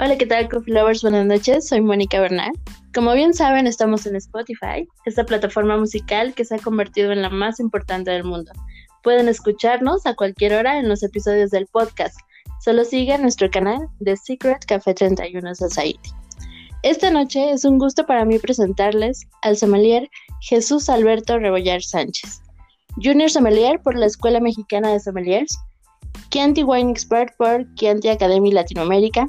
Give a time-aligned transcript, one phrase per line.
[0.00, 1.02] Hola, ¿qué tal, Coffee Lovers?
[1.02, 2.52] Buenas noches, soy Mónica Bernal.
[2.94, 7.30] Como bien saben, estamos en Spotify, esta plataforma musical que se ha convertido en la
[7.30, 8.52] más importante del mundo.
[9.02, 12.16] Pueden escucharnos a cualquier hora en los episodios del podcast.
[12.64, 16.10] Solo sigan nuestro canal The Secret Café 31 Society.
[16.84, 20.08] Esta noche es un gusto para mí presentarles al sommelier
[20.42, 22.40] Jesús Alberto Rebollar Sánchez,
[23.02, 25.58] Junior Sommelier por la Escuela Mexicana de Sommeliers,
[26.30, 29.28] Chianti Wine Expert por Chianti Academy Latinoamérica,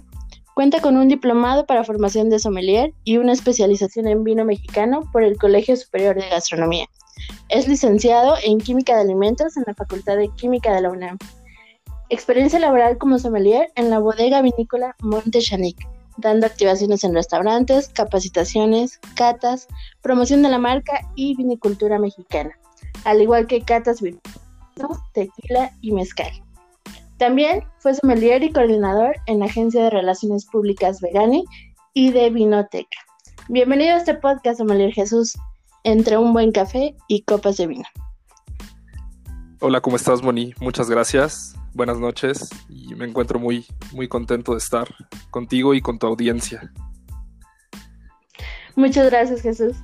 [0.60, 5.24] Cuenta con un diplomado para formación de sommelier y una especialización en vino mexicano por
[5.24, 6.86] el Colegio Superior de Gastronomía.
[7.48, 11.18] Es licenciado en Química de Alimentos en la Facultad de Química de la UNAM.
[12.10, 15.78] Experiencia laboral como sommelier en la bodega vinícola Monte Chanic,
[16.18, 19.66] dando activaciones en restaurantes, capacitaciones, catas,
[20.02, 22.52] promoción de la marca y vinicultura mexicana,
[23.06, 24.20] al igual que catas vino,
[25.14, 26.49] tequila y mezcal.
[27.20, 31.44] También fue sommelier y coordinador en la Agencia de Relaciones Públicas Vegani
[31.94, 32.98] y de Vinoteca.
[33.50, 35.38] Bienvenido a este podcast, sommelier Jesús,
[35.84, 37.84] entre un buen café y copas de vino.
[39.60, 40.54] Hola, ¿cómo estás, Moni?
[40.62, 41.58] Muchas gracias.
[41.74, 44.88] Buenas noches y me encuentro muy, muy contento de estar
[45.30, 46.72] contigo y con tu audiencia.
[48.78, 49.76] Muchas gracias, Jesús.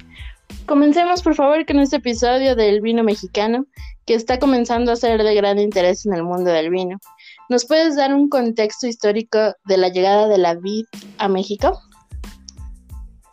[0.67, 3.65] Comencemos, por favor, con este episodio del vino mexicano,
[4.05, 6.97] que está comenzando a ser de gran interés en el mundo del vino.
[7.47, 10.85] ¿Nos puedes dar un contexto histórico de la llegada de la vid
[11.19, 11.79] a México?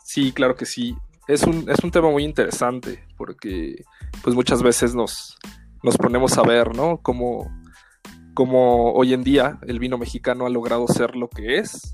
[0.03, 0.95] Sí, claro que sí.
[1.27, 3.83] Es un, es un tema muy interesante porque
[4.23, 5.35] pues muchas veces nos,
[5.81, 6.99] nos ponemos a ver, ¿no?
[7.01, 7.49] Cómo,
[8.93, 11.93] hoy en día el vino mexicano ha logrado ser lo que es,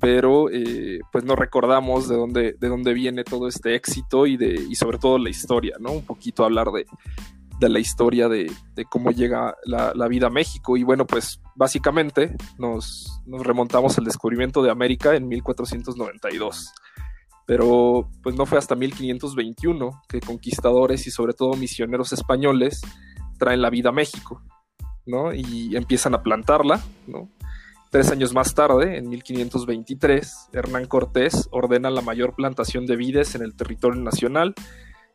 [0.00, 4.54] pero eh, pues no recordamos de dónde, de dónde viene todo este éxito y, de,
[4.54, 5.92] y sobre todo la historia, ¿no?
[5.92, 6.86] Un poquito hablar de,
[7.62, 8.50] de la historia de,
[8.90, 10.76] cómo llega la, vida a México.
[10.76, 16.72] Y bueno, pues básicamente nos, remontamos al descubrimiento de América en 1492.
[17.46, 22.80] Pero pues no fue hasta 1521 que conquistadores y sobre todo misioneros españoles
[23.38, 24.42] traen la vida a México,
[25.06, 25.34] ¿no?
[25.34, 26.80] Y empiezan a plantarla.
[27.90, 33.42] Tres años más tarde, en 1523, Hernán Cortés ordena la mayor plantación de vides en
[33.42, 34.54] el territorio nacional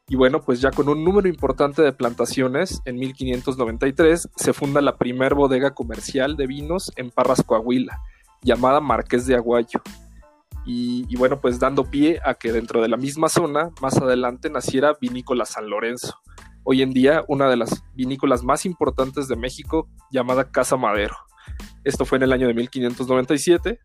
[0.09, 4.95] y bueno, pues ya con un número importante de plantaciones, en 1593 se funda la
[4.95, 8.00] primer bodega comercial de vinos en Parras, Coahuila,
[8.41, 9.81] llamada Marqués de Aguayo.
[10.69, 14.97] Y, bueno, pues dando pie a que dentro de la misma zona, más adelante naciera
[15.00, 16.19] Vinícola San Lorenzo,
[16.63, 21.16] hoy en día una de las vinícolas más importantes de México, llamada Casa Madero.
[21.85, 23.79] Esto fue en el año de 1597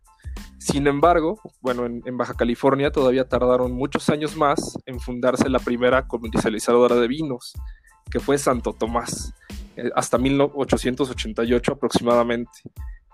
[0.63, 6.07] sin embargo, bueno, en, Baja California todavía tardaron muchos años más en fundarse la primera
[6.07, 7.51] comercializadora de vinos,
[8.09, 9.33] que fue Santo Tomás,
[9.75, 12.61] eh, hasta 1888 aproximadamente,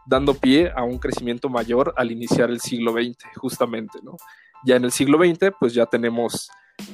[0.06, 4.16] dando pie a un crecimiento mayor al iniciar el siglo XX, justamente, ¿no?
[4.64, 6.52] Ya en el siglo XX, pues ya tenemos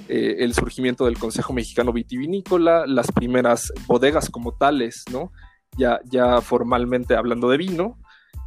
[0.07, 5.33] eh, el surgimiento del Consejo Mexicano Vitivinícola, las primeras bodegas como tales, ¿no?
[5.77, 7.97] Ya, ya formalmente hablando de vino,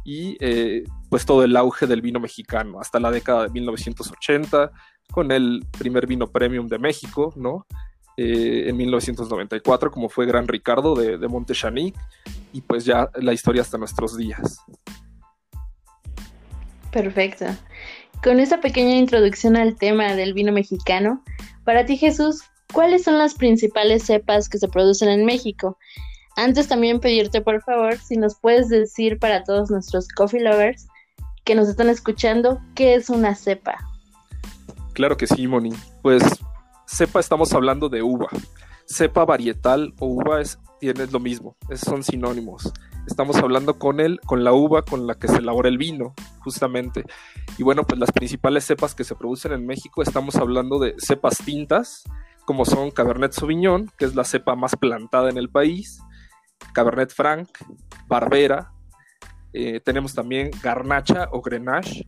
[0.09, 4.71] y eh, pues todo el auge del vino mexicano hasta la década de 1980
[5.11, 7.67] con el primer vino premium de México, ¿no?
[8.17, 11.95] Eh, en 1994 como fue Gran Ricardo de, de Montechanic
[12.51, 14.59] y pues ya la historia hasta nuestros días.
[16.91, 17.45] Perfecto.
[18.23, 21.23] Con esta pequeña introducción al tema del vino mexicano,
[21.63, 22.41] para ti Jesús,
[22.73, 25.77] ¿cuáles son las principales cepas que se producen en México?
[26.39, 30.87] Antes también pedirte por favor si nos puedes decir para todos nuestros coffee lovers
[31.43, 33.75] que nos están escuchando qué es una cepa.
[34.93, 35.73] Claro que sí, Moni.
[36.01, 36.23] Pues
[36.87, 38.27] cepa estamos hablando de uva.
[38.87, 42.71] Cepa varietal o uva es, tiene lo mismo, son sinónimos.
[43.05, 47.03] Estamos hablando con él, con la uva con la que se elabora el vino, justamente.
[47.57, 51.39] Y bueno, pues las principales cepas que se producen en México, estamos hablando de cepas
[51.43, 52.05] tintas,
[52.45, 55.99] como son Cabernet Sauvignon, que es la cepa más plantada en el país,
[56.73, 57.49] Cabernet Franc,
[58.07, 58.71] Barbera,
[59.53, 62.07] eh, tenemos también Garnacha o Grenache,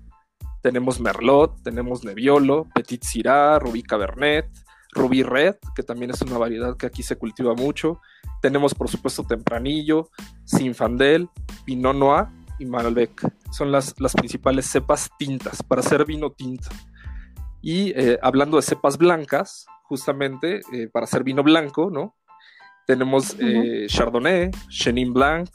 [0.62, 4.48] tenemos Merlot, tenemos Nebbiolo, Petit Syrah, Rubí Cabernet,
[4.92, 8.00] Rubí Red, que también es una variedad que aquí se cultiva mucho.
[8.42, 10.10] Tenemos, por supuesto, Tempranillo,
[10.44, 11.30] Sinfandel,
[11.66, 12.28] Pinot Noir
[12.60, 13.34] y Malbec.
[13.52, 16.70] Son las, las principales cepas tintas para hacer vino tinto.
[17.62, 22.16] Y eh, hablando de cepas blancas, justamente eh, para hacer vino blanco, ¿no?
[22.92, 25.50] Tenemos eh, Chardonnay, Chenin Blanc,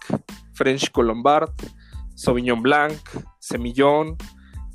[0.55, 1.53] French Colombard,
[2.15, 2.97] Sauvignon Blanc,
[3.41, 4.17] Semillón,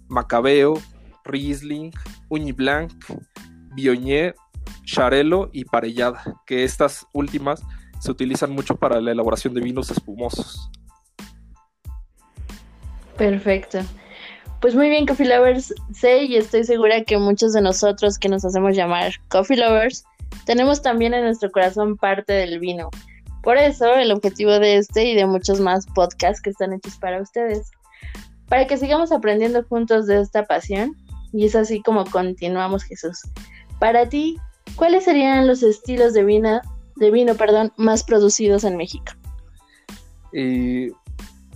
[0.08, 0.80] Macabeo,
[1.25, 1.90] Riesling,
[2.30, 2.94] Uñi Blanc,
[3.74, 4.36] Viognier,
[4.86, 7.63] Charelo y Parellada, que estas últimas
[8.00, 10.69] se utilizan mucho para la elaboración de vinos espumosos.
[13.18, 13.80] Perfecto.
[14.62, 18.46] Pues muy bien, Coffee Lovers, sé y estoy segura que muchos de nosotros que nos
[18.46, 20.06] hacemos llamar Coffee Lovers
[20.46, 22.92] tenemos también en nuestro corazón parte del vino.
[23.42, 27.19] Por eso, el objetivo de este y de muchos más podcasts que están hechos para
[27.19, 27.72] ustedes,
[28.50, 30.96] para que sigamos aprendiendo juntos de esta pasión,
[31.34, 33.19] y es así como continuamos, Jesús.
[33.80, 34.38] Para ti,
[34.75, 36.62] ¿cuáles serían los estilos de vino,
[36.98, 39.12] de vino perdón, más producidos en México?
[40.34, 40.92] Eh,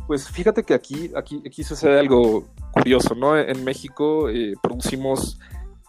[0.08, 3.38] pues fíjate que aquí, aquí, aquí sucede algo curioso, ¿no?
[3.38, 5.40] En México eh, producimos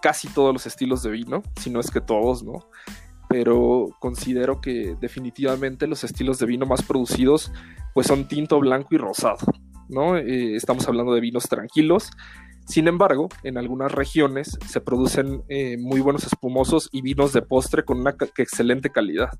[0.00, 2.68] casi todos los estilos de vino, si no es que todos, ¿no?
[3.28, 7.52] pero considero que definitivamente los estilos de vino más producidos
[7.92, 9.38] pues son tinto, blanco y rosado,
[9.88, 10.16] ¿no?
[10.16, 12.10] Eh, estamos hablando de vinos tranquilos.
[12.66, 17.84] Sin embargo, en algunas regiones se producen eh, muy buenos espumosos y vinos de postre
[17.84, 19.30] con una excelente calidad.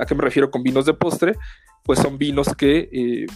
[0.00, 1.36] ¿A qué me refiero con vinos de postre?
[1.84, 3.26] Pues son vinos que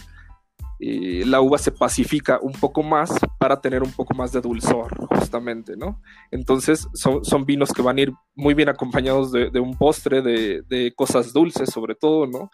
[0.79, 5.07] eh, la uva se pacifica un poco más para tener un poco más de dulzor,
[5.07, 6.01] justamente, ¿no?
[6.31, 11.31] Entonces son, vinos que van a ir muy bien acompañados de, un postre, de, cosas
[11.31, 12.49] dulces sobre todo, ¿no?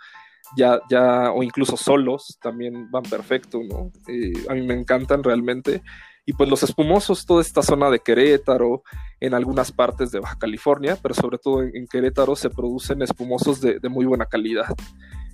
[0.56, 3.92] Ya, ya, o incluso solos también van perfecto, ¿no?
[4.08, 5.82] Eh, a mí me encantan realmente.
[6.26, 8.84] Y pues los espumosos, toda esta zona de Querétaro,
[9.20, 13.90] en algunas partes de Baja California, pero sobre todo en, Querétaro se producen espumosos de
[13.90, 14.76] muy buena calidad.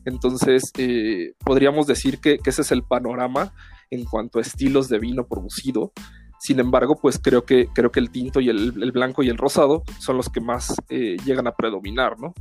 [0.08, 3.54] Entonces, eh, podríamos decir que, ese es el panorama
[3.92, 5.92] en cuanto a estilos de vino producido.
[6.40, 9.84] Sin embargo, pues creo que, creo que el tinto y el, blanco y el rosado
[10.00, 12.34] son los que más eh, llegan a predominar, ¿no?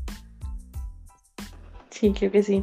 [1.90, 2.62] Sí, creo que sí.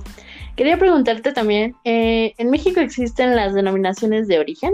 [0.55, 4.73] Quería preguntarte también, eh, ¿en México existen las denominaciones de origen?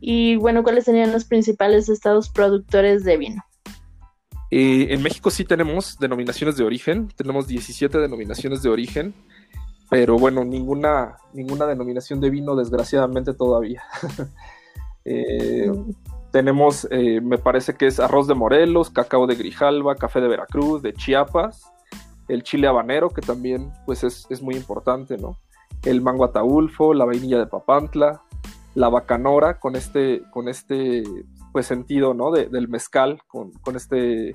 [0.00, 3.42] Y bueno, ¿cuáles serían los principales estados productores de vino?
[4.50, 9.14] En México sí tenemos denominaciones de origen, tenemos 17 denominaciones de origen
[9.90, 13.82] pero bueno, ninguna, ninguna denominación de vino, desgraciadamente todavía.
[15.06, 15.72] Eh,
[16.30, 20.82] tenemos, eh, me parece que es arroz de Morelos, cacao de Grijalva, café de Veracruz,
[20.82, 21.72] de Chiapas,
[22.28, 25.38] el chile habanero, que también pues es, muy importante, ¿no?
[25.84, 28.20] El mango ataulfo, la vainilla de Papantla,
[28.74, 31.02] la bacanora, con este, con este
[31.52, 32.30] pues sentido, ¿no?
[32.32, 34.32] del mezcal, con, este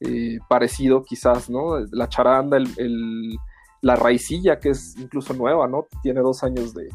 [0.00, 1.78] eh, parecido quizás, ¿no?
[1.90, 3.38] La charanda, el
[3.80, 5.86] la raicilla, que es incluso nueva, ¿no?
[6.02, 6.88] Tiene dos años de,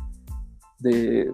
[0.79, 1.33] de,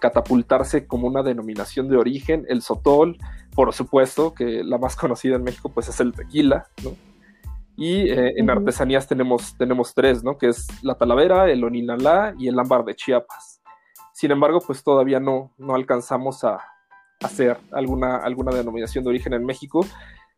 [0.00, 2.44] catapultarse como una denominación de origen.
[2.48, 3.16] El sotol,
[3.54, 6.90] por supuesto, que la más conocida en México, pues es el tequila, ¿no?
[7.78, 10.38] Y eh, en artesanías tenemos, tenemos tres, ¿no?
[10.38, 13.60] Que es la talavera, el oninalá y el ámbar de Chiapas.
[14.14, 16.58] Sin embargo, pues todavía no, no alcanzamos a
[17.20, 19.86] hacer alguna, alguna denominación de origen en México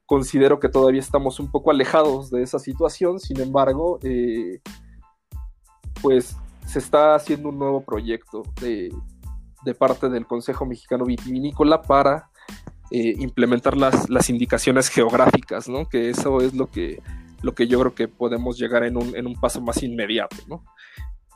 [0.09, 4.63] considero que todavía estamos un poco alejados de esa situación, sin embargo, eh,
[6.01, 6.35] pues
[6.67, 8.91] se está haciendo un nuevo proyecto de,
[9.79, 12.31] parte del Consejo Mexicano Vitivinícola para
[12.91, 15.87] eh, implementar las, las, indicaciones geográficas, ¿no?
[15.91, 17.03] Que eso es lo que,
[17.43, 20.65] lo que yo creo que podemos llegar en un, en un paso más inmediato, ¿no?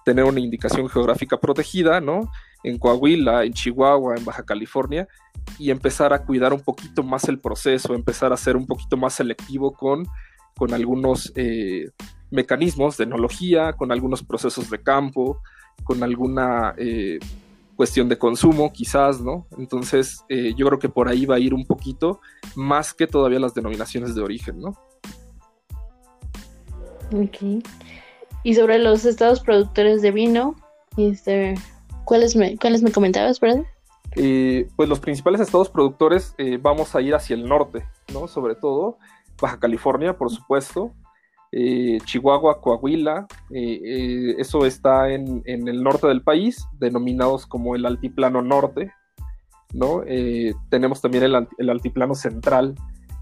[0.03, 2.31] Tener una indicación geográfica protegida, ¿no?
[2.64, 5.09] En Coahuila, en Chihuahua, en Baja California,
[5.59, 9.14] y empezar a cuidar un poquito más el proceso, empezar a ser un poquito más
[9.14, 10.06] selectivo con,
[10.56, 11.91] con algunos eh,
[12.31, 15.41] mecanismos de enología, con algunos procesos de campo,
[15.84, 17.19] con alguna eh,
[17.77, 19.46] cuestión de consumo quizás, ¿no?
[19.58, 22.20] Entonces eh, yo creo que por ahí va a ir un poquito
[22.55, 24.79] más que todavía las denominaciones de origen, ¿no?
[27.13, 27.65] Ok.
[28.44, 30.56] Y sobre los estados productores de vino,
[30.96, 31.55] este,
[32.05, 33.65] ¿cuáles, me, ¿cuáles me comentabas, verdad?
[34.15, 38.29] Eh, pues los principales estados productores eh, vamos a ir hacia el norte, ¿no?
[38.29, 38.99] Sobre todo
[39.41, 40.93] Baja California, por supuesto,
[41.51, 48.93] eh, Chihuahua, Coahuila, eso está en, el norte del país, denominados como el altiplano norte,
[49.73, 50.03] ¿no?
[50.69, 52.75] tenemos también el, altiplano central,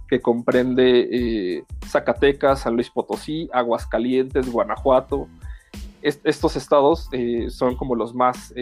[0.08, 5.28] que comprende Zacatecas, San Luis Potosí, Aguascalientes, Guanajuato.
[6.02, 7.08] Estos estados
[7.48, 8.52] son como los más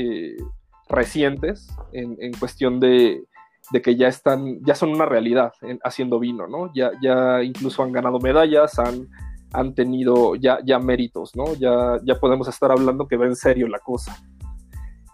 [0.88, 3.25] recientes en, cuestión de,
[3.83, 5.52] que ya están, ya son una realidad
[5.85, 6.73] haciendo vino, ¿no?
[6.75, 9.09] Ya, ya incluso han ganado medallas, han,
[9.52, 11.54] han tenido ya, ya méritos, ¿no?
[11.54, 14.16] Ya, ya podemos estar hablando que va en serio la cosa.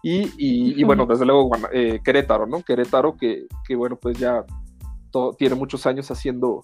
[0.07, 2.63] Y, bueno, desde luego eh, Querétaro, ¿no?
[2.63, 4.45] Querétaro que, bueno, pues ya
[5.39, 6.61] tiene muchos años haciendo,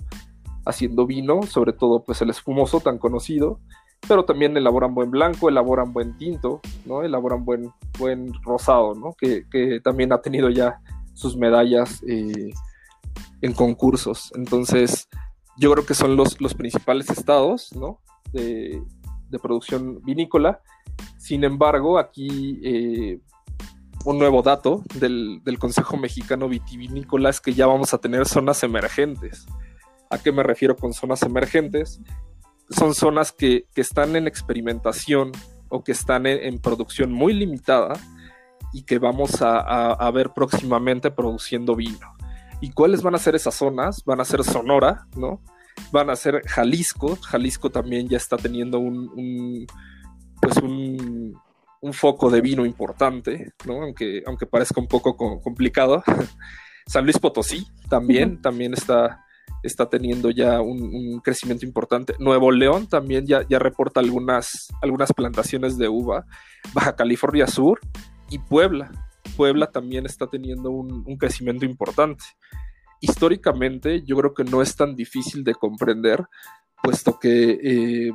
[0.67, 3.61] haciendo vino, sobre todo pues el espumoso tan conocido,
[4.09, 7.03] pero también elaboran buen blanco, elaboran buen tinto, ¿no?
[7.03, 9.15] Elaboran buen, buen rosado, ¿no?
[9.15, 10.81] Que, también ha tenido ya
[11.15, 12.51] sus medallas eh,
[13.41, 14.33] en concursos.
[14.35, 15.09] Entonces,
[15.57, 18.01] yo creo que son los, los principales estados, ¿no?
[18.33, 18.83] De,
[19.43, 20.61] producción vinícola.
[21.17, 23.21] Sin embargo, aquí, eh,
[24.05, 29.47] un nuevo dato del, Consejo Mexicano Vitivinícola es que ya vamos a tener zonas emergentes.
[30.09, 32.01] ¿A qué me refiero con zonas emergentes?
[32.71, 35.33] Son zonas que, están en experimentación
[35.69, 37.95] o que están en, producción muy limitada
[38.73, 42.17] y que vamos a, ver próximamente produciendo vino.
[42.61, 44.05] ¿Y cuáles van a ser esas zonas?
[44.05, 45.43] Van a ser Sonora, ¿no?
[45.93, 47.17] Van a ser Jalisco.
[47.17, 49.67] Jalisco también ya está teniendo un
[50.41, 51.39] pues un,
[51.81, 53.83] un foco de vino importante, ¿no?
[53.83, 56.03] Aunque, aunque parezca un poco complicado.
[56.87, 59.25] San Luis Potosí también, también está,
[59.63, 62.15] está teniendo ya un, crecimiento importante.
[62.19, 66.25] Nuevo León también ya, reporta algunas, algunas plantaciones de uva.
[66.73, 67.81] Baja California Sur
[68.31, 68.91] y Puebla.
[69.37, 72.25] Puebla también está teniendo un, crecimiento importante.
[73.01, 76.25] Históricamente yo creo que no es tan difícil de comprender,
[76.83, 78.13] puesto que eh,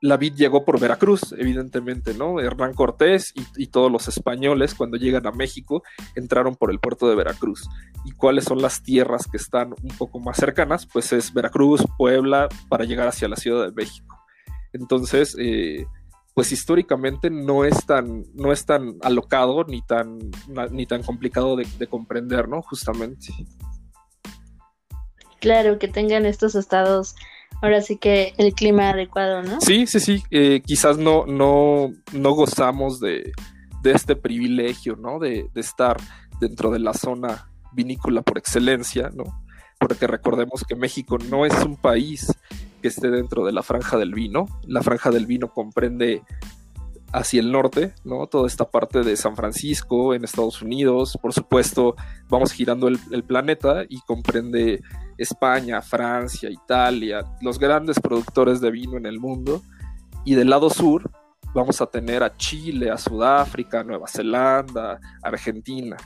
[0.00, 2.40] la vid llegó por Veracruz, evidentemente, ¿no?
[2.40, 5.82] Hernán Cortés y, todos los españoles cuando llegan a México
[6.14, 7.68] entraron por el puerto de Veracruz.
[8.04, 10.86] ¿Y cuáles son las tierras que están un poco más cercanas?
[10.86, 14.16] Pues es Veracruz, Puebla, para llegar hacia la Ciudad de México.
[14.72, 15.84] Entonces, eh,
[16.32, 20.18] pues históricamente no es tan, no es tan alocado ni tan,
[20.70, 22.62] ni tan complicado de, de comprender, ¿no?
[22.62, 23.34] Justamente.
[25.40, 27.16] Claro, que tengan estos estados
[27.62, 29.60] ahora sí que el clima adecuado, ¿no?
[29.60, 30.22] Sí, sí, sí.
[30.30, 33.32] Eh, quizás no, no, no gozamos de,
[33.84, 35.18] este privilegio, ¿no?
[35.18, 35.96] De, estar
[36.40, 39.24] dentro de la zona vinícola por excelencia, ¿no?
[39.78, 42.32] Porque recordemos que México no es un país
[42.82, 44.46] que esté dentro de la franja del vino.
[44.66, 46.22] La franja del vino comprende
[47.12, 48.26] hacia el norte, ¿no?
[48.26, 51.96] Toda esta parte de San Francisco, en Estados Unidos, por supuesto,
[52.28, 54.82] vamos girando el, planeta y comprende
[55.16, 59.62] España, Francia, Italia, los grandes productores de vino en el mundo.
[60.24, 61.10] Y del lado sur
[61.54, 65.96] vamos a tener a Chile, a Sudáfrica, Nueva Zelanda, Argentina.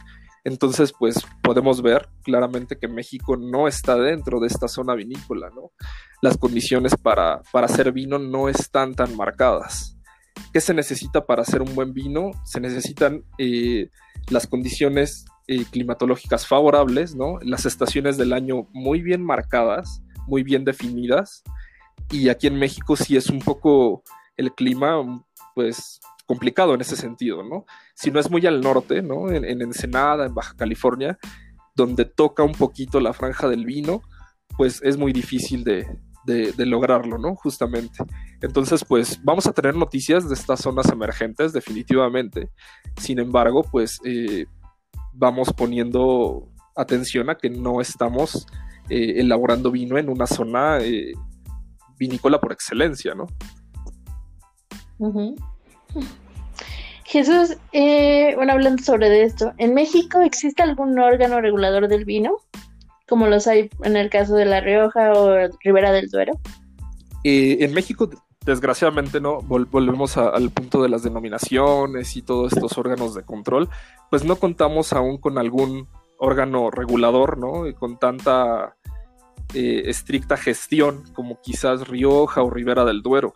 [0.45, 5.71] Entonces, pues podemos ver claramente que México no está dentro de esta zona vinícola, ¿no?
[6.21, 9.97] Las condiciones para, para hacer vino no están tan marcadas.
[10.53, 12.31] ¿Qué se necesita para hacer un buen vino?
[12.45, 13.91] Se necesitan eh,
[14.29, 17.39] las condiciones eh, climatológicas favorables, ¿no?
[17.43, 21.43] Las estaciones del año muy bien marcadas, muy bien definidas.
[22.11, 24.03] Y aquí en México sí es un poco
[24.37, 25.25] el clima,
[25.55, 27.65] pues, complicado en ese sentido, ¿no?
[27.95, 29.31] Si no es muy al norte, ¿no?
[29.31, 31.19] En, Ensenada, en Baja California,
[31.75, 34.03] donde toca un poquito la franja del vino,
[34.57, 35.87] pues es muy difícil de,
[36.27, 37.35] lograrlo, ¿no?
[37.37, 38.05] Justamente.
[38.41, 42.51] Entonces, pues vamos a tener noticias de estas zonas emergentes, definitivamente.
[42.97, 44.47] Sin embargo, pues eh,
[45.13, 48.47] vamos poniendo atención a que no estamos
[48.89, 51.13] eh, elaborando vino en una zona eh,
[51.99, 53.27] vinícola por excelencia, ¿no?
[57.05, 62.39] Jesús, eh, bueno, hablando sobre esto, ¿en México existe algún órgano regulador del vino?
[63.13, 66.33] Como los hay en el caso de La Rioja o Ribera del Duero.
[67.23, 68.09] en México
[68.47, 73.69] desgraciadamente no volvemos al punto de las denominaciones y todos estos órganos de control,
[74.09, 77.65] pues no contamos aún con algún órgano regulador, ¿no?
[77.79, 78.77] con tanta
[79.53, 83.35] eh, estricta gestión como quizás Rioja o Ribera del Duero,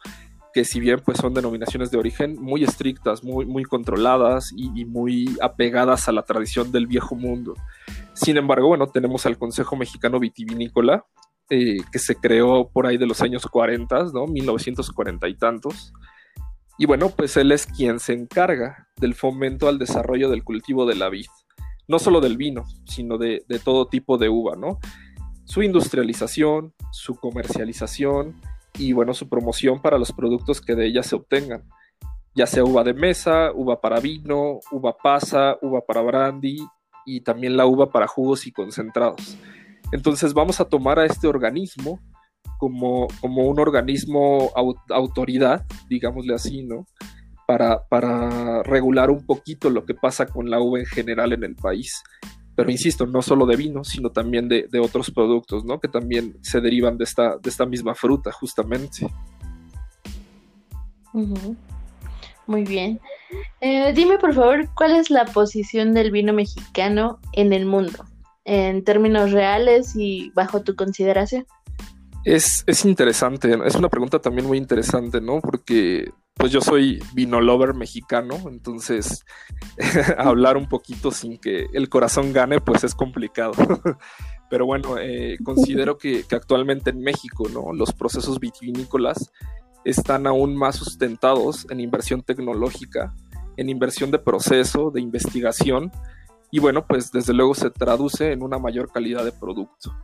[0.57, 5.37] que si bien pues son denominaciones de origen muy estrictas, muy, muy controladas y, muy
[5.43, 7.53] apegadas a la tradición del viejo mundo.
[8.15, 11.05] Sin embargo, bueno, tenemos al Consejo Mexicano Vitivinícola,
[11.51, 14.27] eh, que se creó por ahí de los años 40, ¿no?
[14.27, 15.93] 1940 y tantos.
[16.79, 20.95] Y bueno, pues él es quien se encarga del fomento al desarrollo del cultivo de
[20.95, 21.27] la vid.
[21.87, 24.79] No solo del vino, sino de, todo tipo de uva, ¿no?
[25.45, 28.41] Su industrialización, su comercialización
[28.79, 31.65] y bueno, su promoción para los productos que de ella se obtengan.
[32.35, 36.59] Ya sea uva de mesa, uva para vino, uva pasa, uva para brandy
[37.07, 39.39] y también la uva para jugos y concentrados.
[39.93, 42.01] Entonces vamos a tomar a este organismo
[42.59, 44.51] como, como un organismo
[44.91, 46.87] autoridad, digámosle así, ¿no?
[47.47, 51.55] Para, para, regular un poquito lo que pasa con la uva en general en el
[51.55, 52.03] país.
[52.57, 55.79] Pero insisto, no solo de vino, sino también de, otros productos, ¿no?
[55.79, 59.07] Que también se derivan de esta, de esta misma fruta, justamente.
[62.47, 62.99] Muy bien.
[63.61, 68.05] Eh, dime, por favor, ¿cuál es la posición del vino mexicano en el mundo?
[68.47, 71.47] en términos reales y bajo tu consideración?
[72.25, 75.41] Es, interesante, es una pregunta también muy interesante, ¿no?
[75.41, 79.25] Porque pues yo soy vino lover mexicano, entonces
[80.19, 83.53] hablar un poquito sin que el corazón gane, pues es complicado.
[84.49, 87.73] Pero bueno, eh, considero que, que, actualmente en México, ¿no?
[87.73, 89.33] Los procesos vitivinícolas
[89.85, 93.13] están aún más sustentados en inversión tecnológica
[93.57, 95.91] en inversión de proceso, de investigación,
[96.51, 99.95] y bueno, pues desde luego se traduce en una mayor calidad de producto.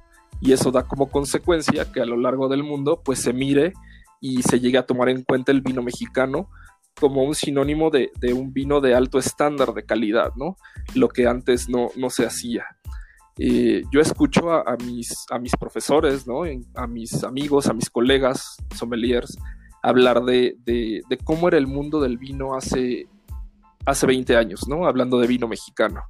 [0.40, 3.74] Y eso da como consecuencia que a lo largo del mundo pues se mire
[4.22, 6.48] y se llegue a tomar en cuenta el vino mexicano
[6.98, 10.56] como un sinónimo de, un vino de alto estándar de calidad, ¿no?
[10.94, 12.64] Lo que antes no, no se hacía.
[13.36, 16.42] Eh, yo escucho a, mis, a mis profesores, ¿no?
[16.74, 19.36] a mis amigos, a mis colegas sommeliers,
[19.82, 23.08] hablar de, de, cómo era el mundo del vino hace,
[23.84, 24.86] hace 20 años, ¿no?
[24.86, 26.02] Hablando de vino mexicano.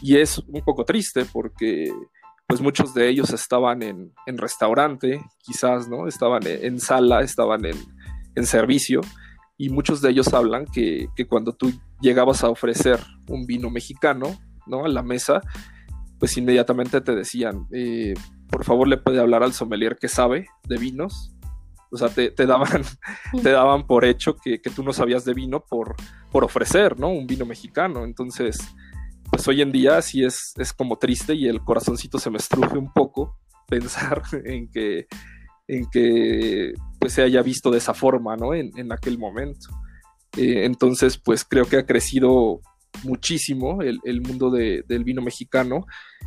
[0.00, 1.90] Y es un poco triste porque
[2.48, 6.08] pues muchos de ellos estaban en, en restaurante, quizás, ¿no?
[6.08, 7.76] Estaban en, sala, estaban en,
[8.34, 9.02] en, servicio,
[9.58, 14.40] y muchos de ellos hablan que, que, cuando tú llegabas a ofrecer un vino mexicano,
[14.66, 14.86] ¿no?
[14.86, 15.42] A la mesa,
[16.18, 18.14] pues inmediatamente te decían, eh,
[18.48, 21.34] por favor le puede hablar al sommelier que sabe de vinos.
[21.90, 22.82] O sea, te, daban,
[23.42, 25.96] te daban por hecho que, tú no sabías de vino por,
[26.32, 27.08] por ofrecer, ¿no?
[27.08, 28.04] Un vino mexicano.
[28.04, 28.58] Entonces,
[29.30, 32.76] pues hoy en día sí es, es como triste y el corazoncito se me estruje
[32.78, 33.36] un poco
[33.68, 35.06] pensar en que,
[35.66, 38.54] en que pues se haya visto de esa forma, ¿no?
[38.54, 39.68] En, en aquel momento.
[40.36, 42.60] Eh, entonces, pues creo que ha crecido
[43.04, 45.86] muchísimo el, mundo del vino mexicano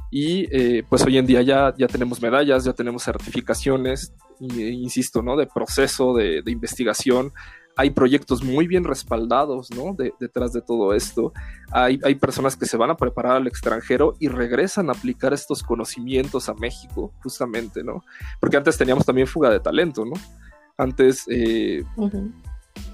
[0.09, 5.35] y eh, pues hoy en día ya, ya tenemos medallas, ya tenemos certificaciones, insisto, ¿no?
[5.35, 7.33] De proceso, de, investigación.
[7.75, 9.95] Hay proyectos muy bien respaldados, ¿no?
[10.19, 11.33] detrás de todo esto.
[11.71, 15.63] Hay, hay, personas que se van a preparar al extranjero y regresan a aplicar estos
[15.63, 18.03] conocimientos a México, justamente, ¿no?
[18.39, 20.13] Porque antes teníamos también fuga de talento, ¿no?
[20.77, 21.83] Antes, eh,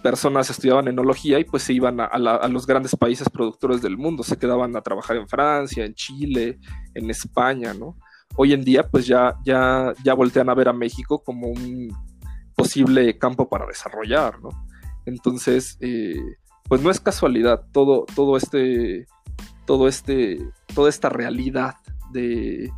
[0.02, 2.18] personas estudiaban enología y pues se iban a,
[2.48, 6.60] los grandes países productores del mundo, se quedaban a trabajar en Francia, en Chile,
[6.94, 7.98] en España, ¿no?
[8.36, 11.92] Hoy en día pues ya, ya, ya voltean a ver a México como un
[12.56, 14.50] posible campo para desarrollar, ¿no?
[15.08, 16.22] Entonces, eh,
[16.68, 19.08] pues no es casualidad todo, todo este,
[19.66, 20.38] todo este,
[20.76, 21.76] toda esta realidad
[22.12, 22.70] de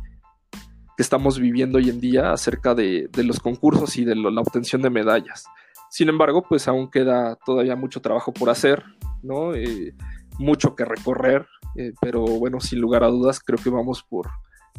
[0.96, 4.90] que estamos viviendo hoy en día acerca de, los concursos y de la obtención de
[4.90, 5.44] medallas.
[5.90, 8.84] Sin embargo, pues aún queda todavía mucho trabajo por hacer,
[9.22, 9.54] ¿no?
[9.54, 9.92] Eh,
[10.38, 14.30] mucho que recorrer, eh, pero bueno, sin lugar a dudas, creo que vamos por,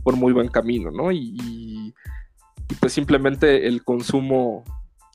[0.04, 1.12] por muy buen camino, ¿no?
[1.12, 1.93] Y,
[2.80, 4.63] pues simplemente el consumo,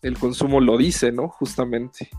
[0.03, 1.29] el consumo lo dice, ¿no?
[1.29, 2.11] Justamente.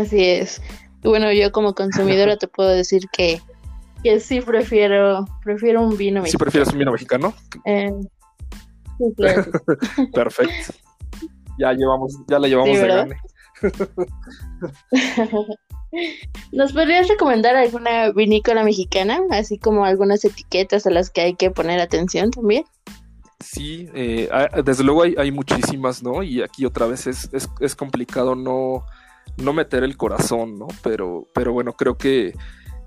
[0.00, 0.62] Así es.
[1.02, 3.40] Bueno, yo como consumidora te puedo decir que,
[4.02, 6.30] que sí prefiero, prefiero un vino mexicano.
[6.30, 7.34] ¿Sí prefieres un vino mexicano?
[7.64, 7.92] Eh,
[8.98, 9.46] sí, claro.
[10.12, 10.74] Perfecto
[11.58, 13.20] ya llevamos, ya la llevamos de gane.
[16.52, 19.20] ¿Nos podrías recomendar alguna vinícola mexicana?
[19.30, 22.64] Así como algunas etiquetas a las que hay que poner atención también.
[23.40, 24.28] Sí, eh,
[24.64, 26.22] desde luego hay, muchísimas, ¿no?
[26.22, 28.84] Y aquí otra vez es, es, complicado no,
[29.36, 30.68] no, meter el corazón, ¿no?
[30.82, 32.34] Pero, pero bueno, creo que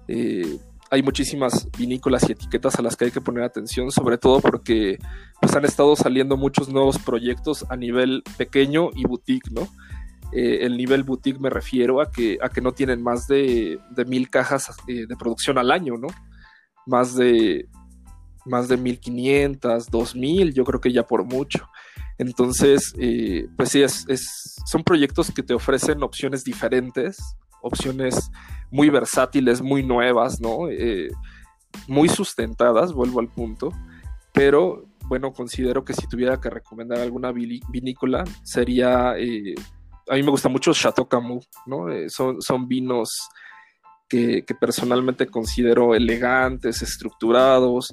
[0.07, 0.57] eh,
[0.89, 4.97] hay muchísimas vinícolas y etiquetas a las que hay que poner atención, sobre todo porque
[5.39, 9.69] pues, han estado saliendo muchos nuevos proyectos a nivel pequeño y boutique, ¿no?
[10.33, 14.29] Eh, el nivel boutique me refiero a que, a que no tienen más de, mil
[14.29, 16.07] cajas eh, de producción al año, ¿no?
[16.85, 17.69] Más de,
[18.45, 21.69] más de 1500, 2000, yo creo que ya por mucho.
[22.21, 24.05] Entonces, eh, pues sí, es,
[24.67, 27.17] son proyectos que te ofrecen opciones diferentes,
[27.63, 28.29] opciones
[28.69, 30.69] muy versátiles, muy nuevas, ¿no?
[30.69, 31.09] Eh,
[31.87, 33.71] muy sustentadas, vuelvo al punto,
[34.33, 39.55] pero bueno, considero que si tuviera que recomendar alguna vinícola sería, eh,
[40.07, 41.87] a mí me gusta mucho Chateau Camus, ¿no?
[42.07, 43.29] Son, son vinos
[44.07, 47.91] que, personalmente considero elegantes, estructurados,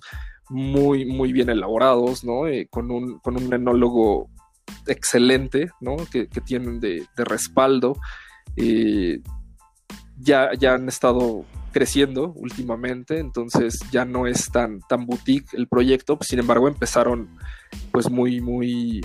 [0.49, 2.43] muy, muy bien elaborados, ¿no?
[2.71, 4.29] con, un, con un enólogo
[4.87, 5.97] excelente, ¿no?
[6.11, 7.97] Que, tienen de, de respaldo
[10.21, 16.19] ya, ya han estado creciendo últimamente, entonces ya no es tan, tan boutique el proyecto,
[16.21, 17.29] sin embargo empezaron
[17.93, 19.01] pues muy, muy,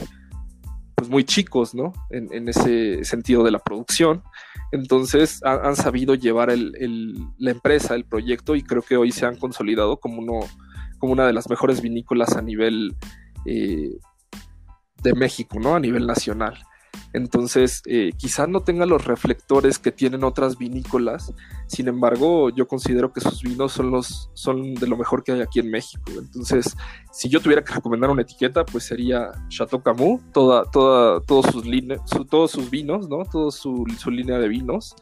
[0.95, 1.93] pues muy chicos, ¿no?
[2.09, 4.23] En, ese sentido de la producción.
[4.71, 9.97] Entonces han sabido llevar la empresa, el proyecto, y creo que hoy se han consolidado
[9.97, 10.39] como, uno,
[11.03, 12.95] como una de las mejores vinícolas a nivel
[13.45, 13.91] eh,
[15.01, 15.75] de México, ¿no?
[15.75, 16.57] A nivel nacional.
[17.11, 21.33] Entonces, eh, quizá no tenga los reflectores que tienen otras vinícolas.
[21.67, 25.41] Sin embargo, yo considero que sus vinos son los son de lo mejor que hay
[25.41, 26.09] aquí en México.
[26.17, 26.73] Entonces,
[27.11, 31.65] si yo tuviera que recomendar una etiqueta, pues sería Chateau Camus, toda, toda, todos sus
[32.29, 33.25] todos sus vinos, ¿no?
[33.25, 34.95] Toda su, línea de vinos.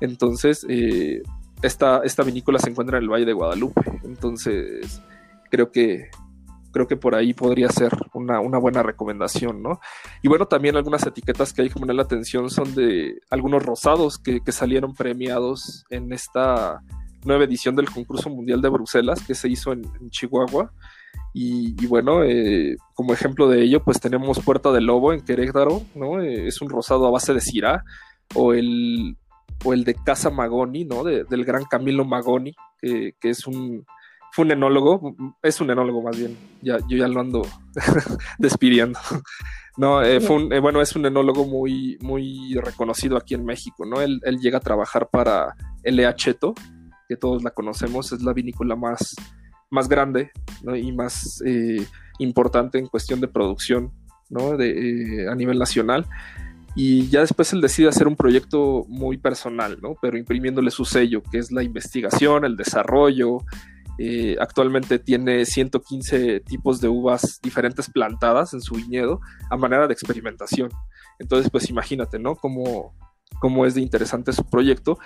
[0.00, 1.20] Entonces, eh,
[1.60, 4.00] esta, esta vinícola se encuentra en el Valle de Guadalupe.
[4.04, 5.02] Entonces,
[5.50, 6.10] creo que
[6.74, 9.78] creo que por ahí podría ser una, buena recomendación, ¿no?
[10.22, 14.18] Y bueno, también algunas etiquetas que hay que poner la atención son de algunos rosados
[14.18, 16.82] que, salieron premiados en esta
[17.24, 20.72] nueva edición del concurso mundial de Bruselas que se hizo en, Chihuahua.
[21.32, 26.20] Y, bueno, eh, como ejemplo de ello, pues tenemos Puerta del Lobo en Querétaro, ¿no?
[26.20, 27.84] Eh, es un rosado a base de Syrah,
[28.34, 29.16] o el,
[29.64, 31.04] o el de Casa Magoni, ¿no?
[31.04, 33.86] del gran Camilo Magoni, que es un,
[34.34, 37.42] fue un enólogo, es un enólogo más bien, ya, yo ya lo ando
[38.38, 38.98] despidiendo.
[39.76, 43.86] No, eh, fue un, eh, bueno, es un enólogo muy, muy reconocido aquí en México,
[43.86, 44.00] ¿no?
[44.00, 46.52] Él, llega a trabajar para LA Cheto,
[47.08, 49.14] que todos la conocemos, es la vinícola más,
[49.70, 50.32] más grande
[50.64, 51.86] y más eh,
[52.18, 53.92] importante en cuestión de producción,
[54.30, 54.56] ¿no?
[54.56, 56.06] De, a nivel nacional.
[56.74, 59.94] Y ya después él decide hacer un proyecto muy personal, ¿no?
[60.02, 63.38] Pero imprimiéndole su sello, que es la investigación, el desarrollo,
[63.98, 69.92] eh, actualmente tiene 115 tipos de uvas diferentes plantadas en su viñedo a manera de
[69.92, 70.70] experimentación.
[71.18, 72.34] Entonces, pues imagínate, ¿no?
[72.34, 72.94] Cómo,
[73.40, 74.98] cómo es de interesante su proyecto.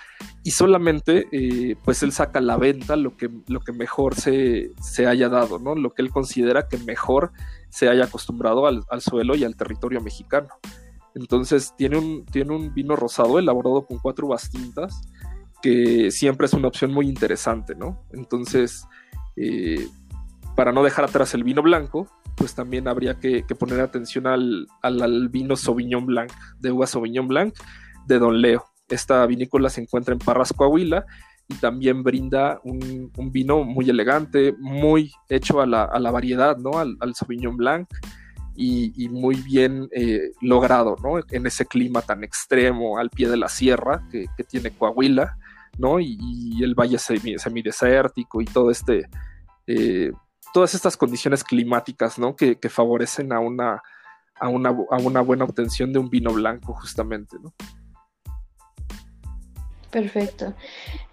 [0.43, 4.71] Y solamente, eh, pues él saca a la venta lo que, lo que mejor se,
[4.81, 5.75] se, haya dado, ¿no?
[5.75, 7.33] Lo que él considera que mejor
[7.69, 10.49] se haya acostumbrado al, al suelo y al territorio mexicano.
[11.15, 15.01] Entonces, tiene un, tiene un vino rosado elaborado con cuatro uvas tintas
[15.63, 18.05] que siempre es una opción muy interesante, ¿no?
[18.13, 18.87] Entonces,
[19.37, 19.89] eh,
[20.55, 25.57] para no dejar atrás el vino blanco, pues también habría que, poner atención al, vino
[25.57, 27.55] Sauvignon Blanc, de uva Sauvignon Blanc,
[28.07, 28.65] de Don Leo.
[28.89, 31.05] Esta vinícola se encuentra en Parras, Coahuila,
[31.49, 36.79] y también brinda un, vino muy elegante, muy hecho a la, variedad, ¿no?
[36.79, 37.89] Al, Sauvignon Blanc,
[38.55, 41.21] y, muy bien eh, logrado, ¿no?
[41.31, 45.37] En ese clima tan extremo, al pie de la sierra que tiene Coahuila.
[45.79, 46.01] ¿No?
[46.01, 49.09] Y, el valle semidesértico y todo este,
[49.67, 50.11] eh,
[50.53, 52.35] todas estas condiciones climáticas, ¿no?
[52.35, 53.81] Que, favorecen a una,
[54.41, 57.37] a una, a, una, buena obtención de un vino blanco, justamente.
[59.91, 60.53] Perfecto.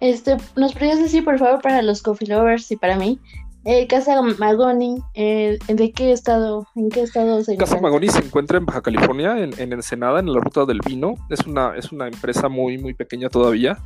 [0.00, 3.20] Este, ¿Nos podrías decir, por favor, para los coffee lovers y para mí,
[3.66, 8.56] eh, Casa Magoni, eh, ¿de qué estado, en qué estado se Casa Magoni se encuentra
[8.56, 11.14] en Baja California, en, en, Ensenada, en la ruta del vino.
[11.28, 13.78] Es una, es una empresa muy, muy pequeña todavía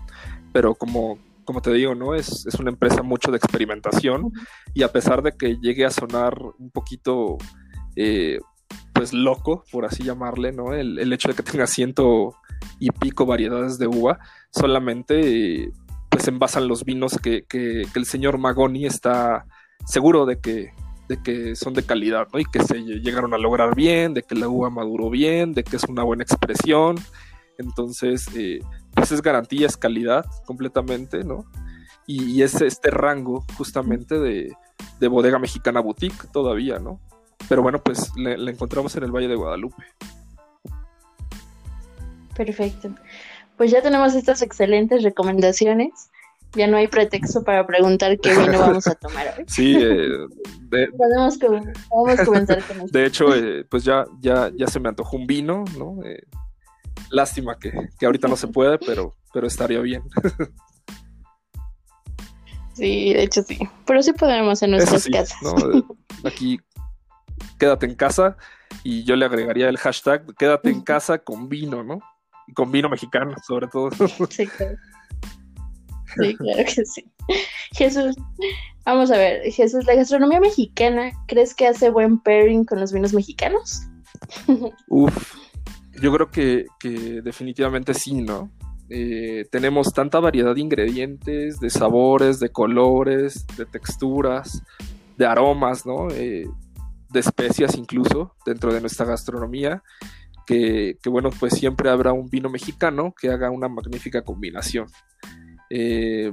[0.52, 2.14] pero como, como te digo, ¿no?
[2.14, 4.32] Es, una empresa mucho de experimentación
[4.74, 7.38] y a pesar de que llegue a sonar un poquito,
[7.96, 8.40] eh,
[8.92, 10.74] pues loco, por así llamarle, ¿no?
[10.74, 12.34] El, hecho de que tenga ciento
[12.78, 14.18] y pico variedades de uva,
[14.50, 15.72] solamente
[16.08, 19.46] pues envasan los vinos que, que, el señor Magoni está
[19.86, 20.72] seguro de que,
[21.08, 22.38] de que son de calidad, ¿no?
[22.38, 25.76] Y que se llegaron a lograr bien, de que la uva maduró bien, de que
[25.76, 26.96] es una buena expresión.
[27.58, 28.60] Entonces, eh,
[28.94, 31.44] pues es garantía, es calidad completamente, ¿no?
[32.06, 34.56] Y, es este rango justamente de,
[35.08, 36.98] bodega mexicana boutique todavía, ¿no?
[37.48, 39.84] Pero bueno, pues le, encontramos en el Valle de Guadalupe.
[42.34, 42.94] Perfecto.
[43.56, 46.10] Pues ya tenemos estas excelentes recomendaciones.
[46.54, 49.44] Ya no hay pretexto para preguntar qué vino vamos a tomar hoy.
[49.46, 50.08] Sí, eh,
[50.96, 51.38] podemos,
[52.24, 56.02] comenzar con De hecho, eh, pues ya, ya, ya se me antojó un vino, ¿no?
[56.04, 56.22] Eh,
[57.10, 57.72] Lástima que,
[58.04, 60.02] ahorita no se puede, pero, pero estaría bien.
[62.72, 63.58] Sí, de hecho sí.
[63.84, 65.36] Pero sí podremos en nuestras casas.
[66.24, 66.58] Aquí,
[67.58, 68.38] quédate en casa
[68.82, 71.98] y yo le agregaría el hashtag quédate en casa con vino, ¿no?
[72.46, 73.90] Y con vino mexicano, sobre todo.
[74.30, 74.76] Sí, claro.
[76.18, 77.04] Sí, claro que sí.
[77.72, 78.16] Jesús,
[78.84, 83.12] vamos a ver, Jesús, ¿la gastronomía mexicana crees que hace buen pairing con los vinos
[83.12, 83.82] mexicanos?
[84.88, 85.34] Uf,
[86.00, 86.66] yo creo que,
[87.22, 88.50] definitivamente sí, ¿no?
[88.88, 94.62] Eh, tenemos tanta variedad de ingredientes, de sabores, de colores, de texturas,
[95.16, 96.08] de aromas, ¿no?
[96.10, 96.46] Eh,
[97.10, 99.82] de especias incluso dentro de nuestra gastronomía,
[100.46, 104.86] que, bueno, pues siempre habrá un vino mexicano que haga una magnífica combinación.
[105.70, 106.32] Eh,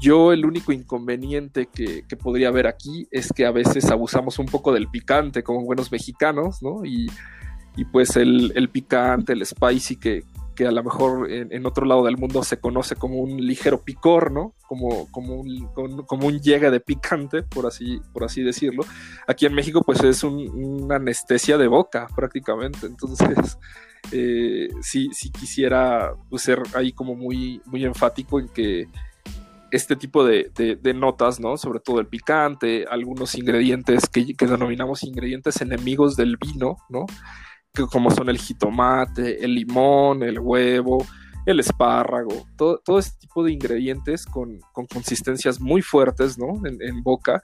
[0.00, 4.72] yo el único inconveniente que, podría haber aquí es que a veces abusamos un poco
[4.72, 6.84] del picante como buenos mexicanos, ¿no?
[6.84, 7.08] Y
[7.76, 10.24] y pues el, picante, el spicy que,
[10.54, 14.30] que a lo mejor en, otro lado del mundo se conoce como un ligero picor,
[14.30, 14.54] ¿no?
[14.66, 15.68] Como, como, un,
[16.06, 18.84] como un llegue de picante, por así, por así decirlo.
[19.26, 23.58] Aquí en México pues es una anestesia de boca prácticamente, entonces
[24.12, 28.88] eh, sí, quisiera pues, ser ahí como muy, muy enfático en que
[29.70, 30.50] este tipo de,
[30.94, 31.56] notas, ¿no?
[31.56, 37.06] Sobre todo el picante, algunos ingredientes que denominamos ingredientes enemigos del vino, ¿no?
[37.90, 41.04] Como son el jitomate, el limón, el huevo,
[41.46, 46.60] el espárrago, todo, todo este tipo de ingredientes con, consistencias muy fuertes, ¿no?
[46.66, 47.40] En, boca,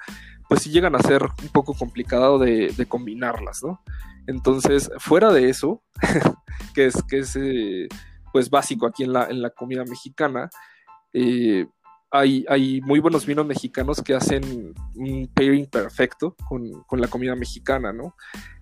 [0.49, 3.83] pues sí llegan a ser un poco complicado de, combinarlas, ¿no?
[4.27, 5.83] Entonces, fuera de eso,
[6.75, 7.89] que es, que es eh,
[8.33, 10.51] pues básico aquí en la, en la comida mexicana,
[11.13, 11.67] eh,
[12.11, 17.93] hay, hay, muy buenos vinos mexicanos que hacen un pairing perfecto con, la comida mexicana,
[17.93, 18.15] ¿no?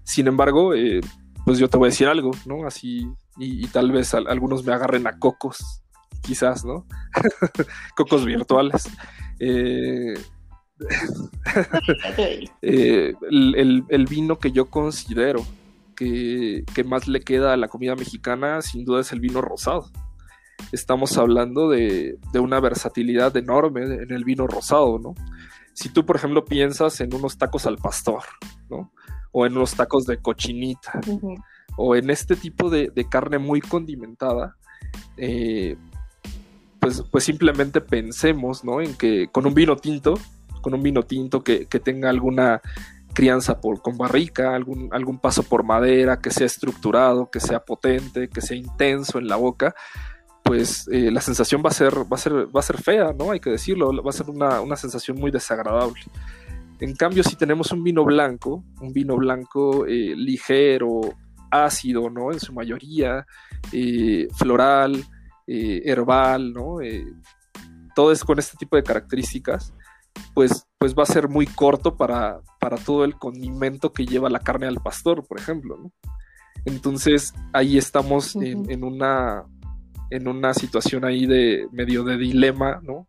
[0.02, 1.00] Sin embargo, eh,
[1.46, 2.66] pues yo te voy a decir algo, ¿no?
[2.66, 5.80] Así, y, tal vez algunos me agarren a cocos,
[6.20, 6.84] quizás, ¿no?
[7.96, 8.88] cocos virtuales.
[9.38, 10.14] Eh,
[12.62, 15.46] eh, el, vino que yo considero
[15.94, 19.88] que, más le queda a la comida mexicana, sin duda, es el vino rosado.
[20.72, 25.14] Estamos hablando de, una versatilidad enorme en el vino rosado, ¿no?
[25.74, 28.24] Si tú, por ejemplo, piensas en unos tacos al pastor,
[28.68, 28.90] ¿no?
[29.32, 31.00] O en unos tacos de cochinita,
[31.76, 34.56] o en este tipo de, carne muy condimentada,
[35.16, 35.76] eh,
[36.80, 38.80] pues, pues, simplemente pensemos ¿no?
[38.80, 40.14] en que con un vino tinto,
[40.62, 42.60] con un vino tinto que, tenga alguna
[43.12, 48.28] crianza por, con barrica, algún, algún paso por madera, que sea estructurado, que sea potente,
[48.28, 49.74] que sea intenso en la boca,
[50.46, 53.32] pues eh, la sensación va a ser, va a ser, va a ser fea, ¿no?
[53.32, 56.00] Hay que decirlo, va a ser una, una sensación muy desagradable.
[56.80, 61.00] En cambio, si tenemos un vino blanco, un vino blanco eh, ligero,
[61.50, 62.32] ácido, ¿no?
[62.32, 63.26] En su mayoría,
[63.72, 65.04] eh, floral,
[65.46, 66.78] eh, herbal, ¿no?
[67.94, 69.72] Todo es con este tipo de características,
[70.34, 74.40] pues, pues va a ser muy corto para, para todo el condimento que lleva la
[74.40, 75.92] carne al pastor, por ejemplo, ¿no?
[76.66, 79.44] Entonces ahí estamos en, una,
[80.10, 83.08] en una situación ahí de medio de dilema, ¿no?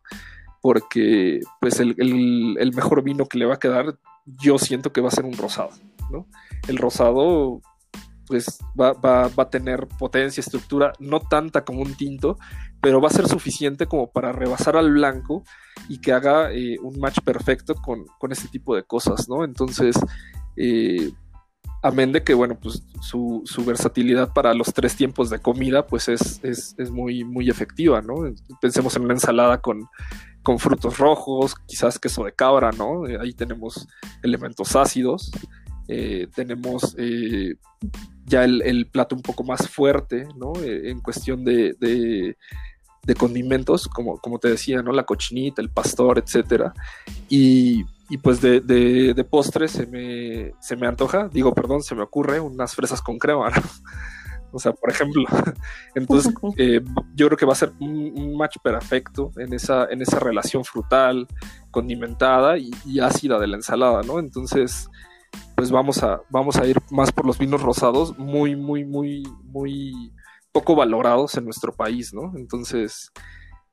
[0.68, 5.08] Porque pues el, el, mejor vino que le va a quedar, yo siento que va
[5.08, 5.70] a ser un rosado,
[6.12, 6.28] ¿no?
[6.68, 7.62] El rosado
[8.26, 12.38] pues va, a tener potencia, estructura, no tanta como un tinto,
[12.82, 15.46] pero va a ser suficiente como para rebasar al blanco
[15.88, 19.46] y que haga eh, un match perfecto con, este tipo de cosas, ¿no?
[19.46, 19.98] Entonces,
[20.58, 21.14] eh,
[21.82, 26.42] amén de que, bueno, pues su, versatilidad para los tres tiempos de comida, pues es,
[26.92, 28.16] muy, muy efectiva, ¿no?
[28.62, 29.88] Pensemos en una ensalada con,
[30.44, 33.08] con frutos rojos, quizás queso de cabra, ¿no?
[33.08, 33.88] Eh, ahí tenemos
[34.24, 35.32] elementos ácidos.
[35.90, 37.56] Eh, tenemos eh,
[38.26, 40.54] ya el, plato un poco más fuerte, ¿no?
[40.62, 42.36] En cuestión de, de,
[43.16, 44.92] condimentos, como, como te decía, ¿no?
[44.92, 46.74] La cochinita, el pastor, etcétera.
[47.30, 47.86] Y,
[48.18, 52.74] pues de, de, postre se me, se me antoja, digo, perdón, se me ocurre unas
[52.74, 53.52] fresas con crema,
[54.54, 55.26] O sea, por ejemplo.
[55.96, 56.34] Entonces,
[57.16, 61.28] yo creo que va a ser un, match perfecto en esa, en esa relación frutal,
[61.70, 64.20] condimentada y, y, ácida de la ensalada, ¿no?
[64.20, 64.90] Entonces,
[65.56, 70.14] pues vamos a, vamos a ir más por los vinos rosados, muy, muy, muy, muy
[70.52, 72.34] poco valorados en nuestro país, ¿no?
[72.36, 73.12] Entonces,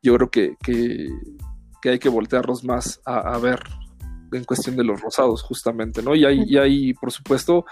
[0.02, 1.08] yo creo que,
[1.84, 3.62] hay que voltearlos más a, ver
[4.34, 6.14] en cuestión de los rosados, justamente, ¿no?
[6.14, 7.64] Y hay, y hay por supuesto,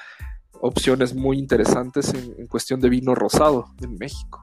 [0.61, 4.40] opciones muy interesantes en, en cuestión de vino rosado en México.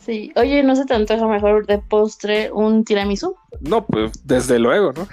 [0.00, 3.36] Sí, oye, ¿no se te antoja mejor de postre un tiramisú?
[3.60, 5.06] No, pues desde luego, ¿no?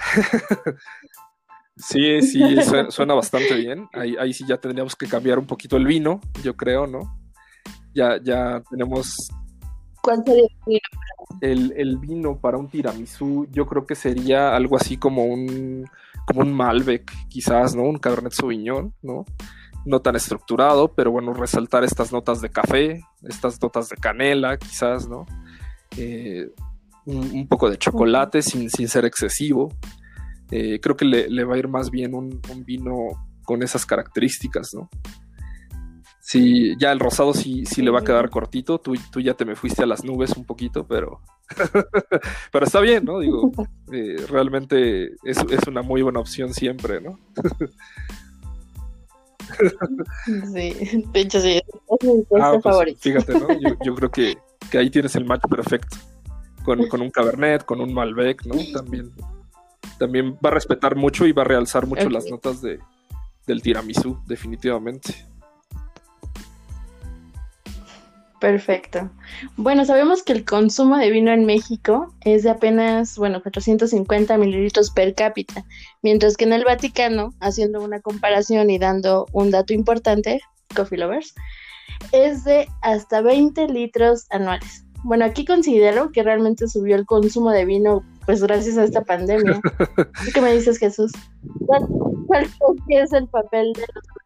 [1.78, 2.42] Sí, sí,
[2.90, 3.88] suena, bastante bien.
[3.94, 7.20] Ahí, ahí, sí ya tendríamos que cambiar un poquito el vino, yo creo, ¿no?
[7.94, 9.30] Ya, ya tenemos.
[10.08, 11.74] ¿Cuál sería el vino?
[11.76, 15.84] El, vino para un tiramisú, yo creo que sería algo así como un,
[16.26, 17.84] como un Malbec, quizás, ¿no?
[17.84, 19.26] Un Cabernet Sauvignon, ¿no?
[19.86, 25.10] No tan estructurado, pero bueno, resaltar estas notas de café, estas notas de canela, quizás,
[25.10, 25.26] ¿no?
[25.98, 26.54] Eh,
[27.04, 29.74] un, poco de chocolate sin, sin ser excesivo.
[30.52, 34.90] Eh, creo que le, va a ir más bien un, vino con esas características, ¿no?
[36.28, 39.46] Sí, ya el rosado sí, sí le va a quedar cortito, tú, tú ya te
[39.46, 41.22] me fuiste a las nubes un poquito, pero,
[42.52, 43.20] pero está bien, ¿no?
[43.20, 43.50] Digo,
[43.94, 45.38] eh, realmente es,
[45.70, 47.18] una muy buena opción siempre, ¿no?
[50.54, 50.74] sí,
[51.14, 51.64] de hecho sí, es
[52.04, 53.00] mi ah, pues, favorito.
[53.00, 53.48] Fíjate, ¿no?
[53.86, 54.38] Yo, creo que,
[54.78, 55.96] ahí tienes el match perfecto,
[56.66, 58.56] con, con un Cabernet, con un Malbec, ¿no?
[58.74, 59.14] También
[59.98, 62.80] también va a respetar mucho y va a realzar mucho las notas de,
[63.46, 65.37] del tiramisú, definitivamente.
[68.40, 69.10] Perfecto.
[69.56, 74.92] Bueno, sabemos que el consumo de vino en México es de apenas, bueno, 450 mililitros
[74.92, 75.66] per cápita,
[76.04, 80.40] mientras que en el Vaticano, haciendo una comparación y dando un dato importante,
[80.76, 81.34] Coffee Lovers,
[82.12, 84.84] es de hasta 20 litros anuales.
[85.04, 89.62] Bueno, aquí considero que realmente subió el consumo de vino pues gracias a esta pandemia.
[90.34, 91.12] ¿Qué me dices, Jesús?
[91.66, 92.48] ¿Cuál,
[92.90, 93.86] es el papel de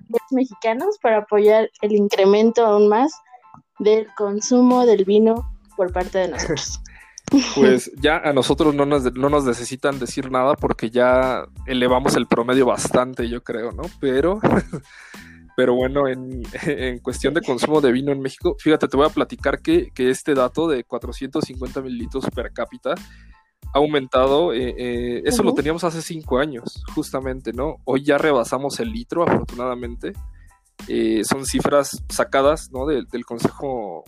[0.10, 3.14] los mexicanos para apoyar el incremento aún más
[3.82, 6.80] del consumo del vino por parte de nosotros?
[7.56, 12.28] pues ya a nosotros no nos, no nos necesitan decir nada porque ya elevamos el
[12.28, 13.84] promedio bastante, yo creo, ¿no?
[14.00, 14.40] Pero,
[15.56, 16.44] pero bueno, en,
[17.00, 20.68] cuestión de consumo de vino en México, fíjate, te voy a platicar que, este dato
[20.68, 22.96] de 450 mililitros per cápita
[23.74, 27.78] ha aumentado, eh, eh, eso lo teníamos hace cinco años, justamente, ¿no?
[27.86, 30.12] Hoy ya rebasamos el litro, afortunadamente.
[30.88, 32.86] Eh, son cifras sacadas, ¿no?
[32.86, 34.04] del Consejo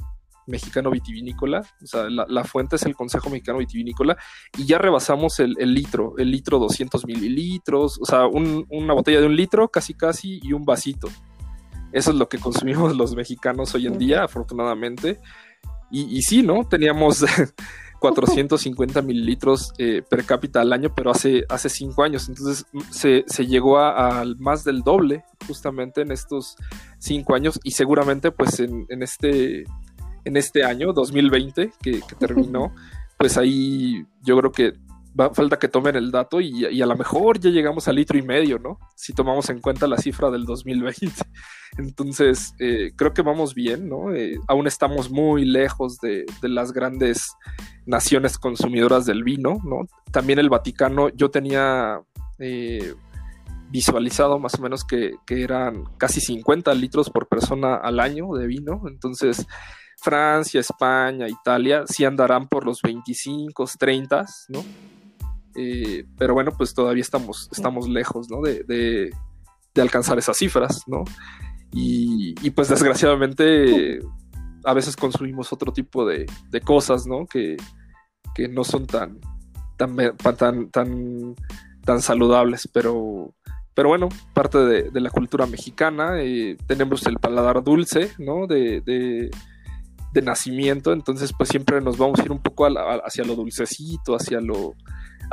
[0.45, 4.17] Mexicano Vitivinícola, o sea, la, fuente es el Consejo Mexicano Vitivinícola,
[4.57, 9.35] y ya rebasamos el, litro, el litro 200 mililitros, o sea, una botella de un
[9.35, 11.07] litro casi casi y un vasito.
[11.91, 15.19] Eso es lo que consumimos los mexicanos hoy en día, afortunadamente.
[15.91, 16.67] Y, y sí, ¿no?
[16.67, 17.23] Teníamos
[18.03, 22.27] 450 mililitros eh, per cápita al año, pero hace, hace cinco años.
[22.27, 26.57] Entonces se, llegó al más del doble justamente en estos
[26.99, 29.63] cinco años y seguramente pues en, en este
[30.25, 32.75] en este año, 2020, que, terminó,
[33.17, 34.73] pues ahí yo creo que
[35.19, 38.21] va, falta que tomen el dato y, a lo mejor ya llegamos al litro y
[38.21, 38.79] medio, ¿no?
[38.95, 41.11] Si tomamos en cuenta la cifra del 2020.
[41.77, 44.13] Entonces, eh, creo que vamos bien, ¿no?
[44.13, 47.33] Eh, aún estamos muy lejos de, las grandes
[47.85, 49.87] naciones consumidoras del vino, ¿no?
[50.11, 52.01] También el Vaticano, yo tenía...
[52.39, 52.93] Eh,
[53.69, 58.45] visualizado más o menos que, que, eran casi 50 litros por persona al año de
[58.45, 58.83] vino.
[58.87, 59.47] Entonces,
[60.03, 64.63] Francia, España, Italia, sí andarán por los 25, 30, ¿no?
[65.55, 68.41] Eh, pero bueno, pues todavía estamos, estamos lejos, ¿no?
[68.41, 69.11] De,
[69.75, 71.03] alcanzar esas cifras, ¿no?
[71.71, 73.99] Y, pues desgraciadamente
[74.65, 76.27] a veces consumimos otro tipo de,
[76.63, 77.25] cosas, ¿no?
[77.25, 77.57] Que,
[78.49, 79.19] no son tan,
[79.77, 81.35] tan, tan, tan,
[81.85, 83.33] tan saludables, pero,
[83.73, 88.47] pero bueno, parte de, la cultura mexicana, eh, tenemos el paladar dulce, ¿no?
[88.47, 88.81] de,
[90.13, 94.39] de nacimiento, entonces pues siempre nos vamos a ir un poco hacia lo dulcecito, hacia
[94.39, 94.75] lo,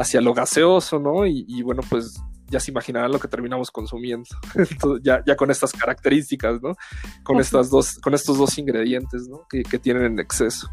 [0.01, 1.27] hacia lo gaseoso, ¿no?
[1.27, 4.29] Y, bueno, pues ya se imaginarán lo que terminamos consumiendo,
[5.03, 6.75] ya, ya, con estas características, ¿no?
[7.23, 9.47] Con, estas dos, con estos dos ingredientes, ¿no?
[9.49, 10.69] Que, tienen en exceso.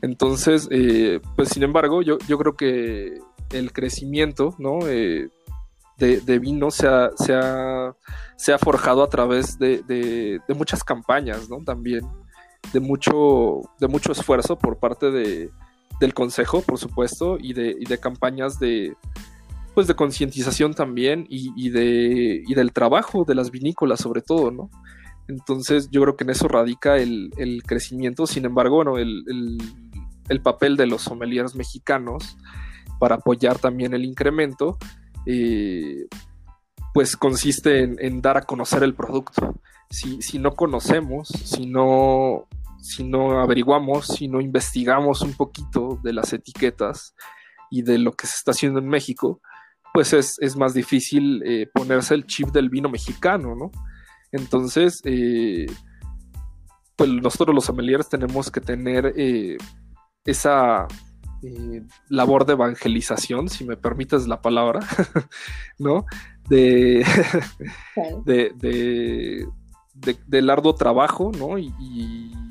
[0.00, 3.18] Entonces, eh, pues sin embargo, yo, yo creo que
[3.50, 4.80] el crecimiento, ¿no?
[4.86, 5.28] Eh,
[5.98, 11.62] de, vino se ha, se, ha, forjado a través de, de, muchas campañas, ¿no?
[11.62, 12.00] También
[12.72, 15.50] de mucho, de mucho esfuerzo por parte de,
[16.00, 18.96] del consejo, por supuesto, y de, y de campañas de
[19.74, 24.70] pues de concientización también y, de, y del trabajo de las vinícolas sobre todo, ¿no?
[25.26, 30.86] Entonces yo creo que en eso radica el, crecimiento, sin embargo, bueno, el, papel de
[30.86, 32.36] los sommeliers mexicanos
[33.00, 34.78] para apoyar también el incremento,
[35.26, 36.06] eh,
[36.92, 39.56] pues consiste en, dar a conocer el producto.
[39.90, 42.46] Si, si no conocemos, si no
[42.84, 47.14] si no averiguamos, si no investigamos un poquito de las etiquetas
[47.70, 49.40] y de lo que se está haciendo en México,
[49.94, 53.70] pues es, más difícil eh, ponerse el chip del vino mexicano, ¿no?
[54.32, 55.64] Entonces, eh,
[56.94, 59.56] pues nosotros los sommeliers tenemos que tener eh,
[60.26, 60.86] esa
[62.10, 64.80] labor de evangelización, si me permites la palabra,
[65.78, 66.04] ¿no?
[66.50, 67.02] De,
[68.26, 69.46] de,
[70.26, 71.56] del arduo trabajo, ¿no?
[71.56, 72.43] y y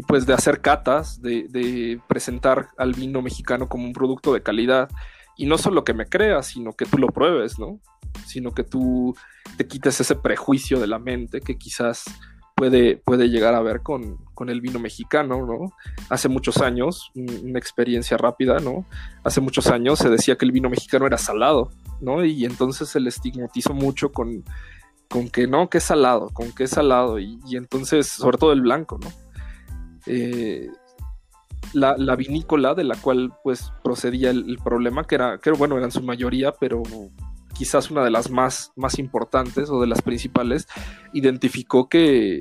[0.00, 4.88] pues de hacer catas, de, presentar al vino mexicano como un producto de calidad.
[5.36, 7.78] Y no solo que me creas, sino que tú lo pruebes, ¿no?
[8.26, 9.14] Sino que tú
[9.56, 12.04] te quites ese prejuicio de la mente que quizás
[12.54, 15.72] puede, puede llegar a ver con, el vino mexicano, ¿no?
[16.08, 18.86] Hace muchos años, una experiencia rápida, ¿no?
[19.22, 22.24] Hace muchos años se decía que el vino mexicano era salado, ¿no?
[22.24, 24.42] Y entonces se le estigmatizó mucho con,
[25.08, 28.52] con que no, que es salado, con que es salado, y, y entonces, sobre todo
[28.52, 29.10] el blanco, ¿no?
[30.06, 30.68] Eh,
[31.72, 35.92] la, vinícola de la cual pues procedía el, problema, que era, que bueno, era en
[35.92, 36.82] su mayoría, pero
[37.54, 40.66] quizás una de las más, más importantes o de las principales,
[41.12, 42.40] identificó que,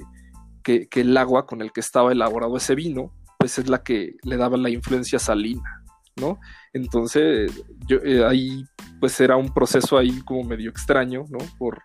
[0.63, 4.38] que, el agua con el que estaba elaborado ese vino, pues es la que le
[4.38, 5.84] daba la influencia salina,
[6.17, 6.39] ¿no?
[6.74, 8.63] Entonces, eh, ahí
[9.00, 11.40] pues era un proceso ahí como medio extraño, ¿no?
[11.58, 11.81] Por,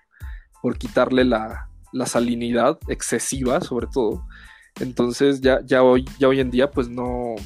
[0.63, 4.27] por quitarle la, la salinidad excesiva, sobre todo,
[4.81, 7.37] entonces ya, ya, hoy, ya hoy en día pues no,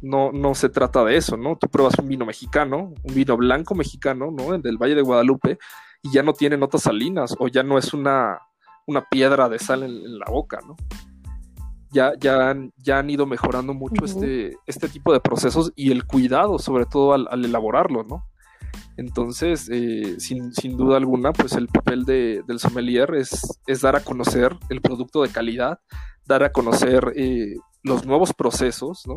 [0.00, 1.56] no, no se trata de eso, ¿no?
[1.56, 4.58] Tú pruebas un vino mexicano, un vino blanco mexicano, ¿no?
[4.58, 5.58] Del Valle de Guadalupe
[6.02, 8.38] y ya no tiene notas salinas o ya no es una,
[8.86, 10.76] una piedra de sal en, la boca, ¿no?
[11.90, 16.04] Ya, ya, han, ya han ido mejorando mucho este, este tipo de procesos y el
[16.04, 18.24] cuidado, sobre todo al, elaborarlo, ¿no?
[18.98, 23.96] Entonces, eh, sin, sin, duda alguna, pues el papel de, del sommelier es, es, dar
[23.96, 25.80] a conocer el producto de calidad,
[26.26, 29.14] dar a conocer eh, los nuevos procesos, ¿no?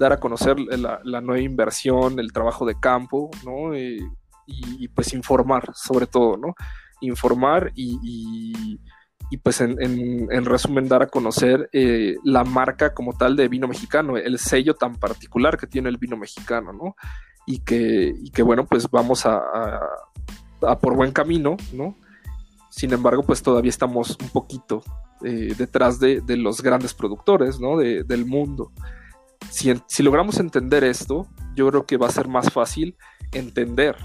[0.00, 3.76] dar a conocer la, nueva inversión, el trabajo de campo, ¿no?
[4.46, 6.54] y, pues informar sobre todo, ¿no?
[7.02, 8.78] Informar y,
[9.42, 14.38] pues en, resumen dar a conocer eh, la marca como tal de vino mexicano, el
[14.38, 16.96] sello tan particular que tiene el vino mexicano, ¿no?
[17.46, 19.40] Y que, que bueno, pues vamos a,
[20.62, 21.94] a, por buen camino, ¿no?
[22.70, 24.82] Sin embargo, pues todavía estamos un poquito
[25.24, 27.76] eh, detrás de, los grandes productores, ¿no?
[27.76, 28.72] del mundo.
[29.50, 32.96] Si, logramos entender esto, yo creo que va a ser más fácil
[33.32, 33.96] entender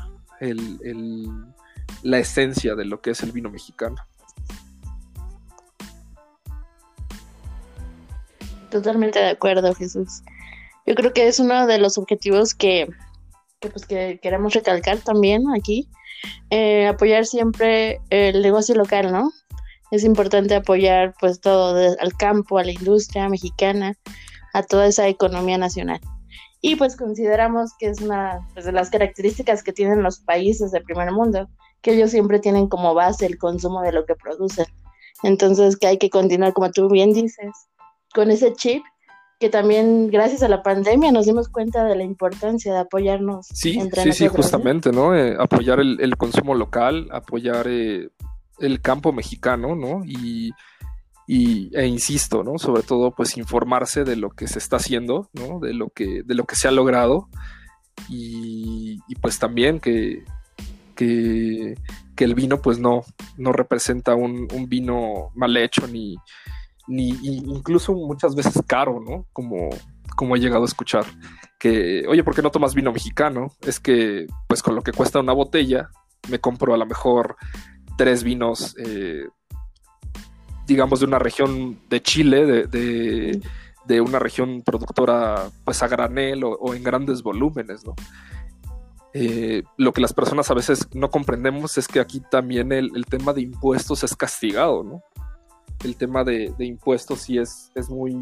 [2.01, 3.97] la esencia de lo que es el vino mexicano.
[8.71, 10.23] Totalmente de acuerdo, Jesús.
[10.85, 12.89] Yo creo que es uno de los objetivos que,
[13.59, 15.87] pues, queremos recalcar también aquí.
[16.49, 19.31] Eh, apoyar siempre el negocio local, ¿no?
[19.91, 23.95] Es importante apoyar pues todo al campo, a la industria mexicana,
[24.53, 25.99] a toda esa economía nacional.
[26.61, 30.83] Y pues consideramos que es una pues, de las características que tienen los países del
[30.83, 31.47] primer mundo,
[31.81, 34.65] que ellos siempre tienen como base el consumo de lo que producen.
[35.23, 37.51] Entonces que hay que continuar, como tú bien dices,
[38.13, 38.83] con ese chip
[39.39, 43.47] que también gracias a la pandemia nos dimos cuenta de la importancia de apoyarnos.
[43.53, 45.15] Sí, sí, sí, justamente, ¿no?
[45.15, 48.09] Eh, apoyar el, consumo local, apoyar eh,
[48.59, 50.03] el campo mexicano, ¿no?
[50.05, 50.51] Y,
[51.27, 52.57] y, e insisto, ¿no?
[52.57, 55.59] Sobre todo, pues informarse de lo que se está haciendo, ¿no?
[55.59, 57.27] De lo que, de lo que se ha logrado
[58.09, 60.23] y, pues también que,
[60.95, 61.75] que,
[62.17, 63.03] el vino pues no,
[63.37, 66.15] no representa un, vino mal hecho ni,
[66.87, 69.25] ni incluso muchas veces caro, ¿no?
[69.33, 69.69] Como,
[70.15, 71.05] como he llegado a escuchar.
[71.59, 73.47] Que, oye, ¿por qué no tomas vino mexicano?
[73.61, 75.89] Es que, pues con lo que cuesta una botella,
[76.29, 77.37] me compro a lo mejor
[77.97, 79.25] tres vinos eh,
[80.67, 86.83] digamos, de una región de Chile, de, una región productora pues a granel o, en
[86.83, 87.95] grandes volúmenes, ¿no?
[89.13, 93.31] Eh, lo que las personas a veces no comprendemos es que aquí también el, tema
[93.31, 95.01] de impuestos es castigado, ¿no?
[95.83, 98.15] El tema de, impuestos sí es, es muy,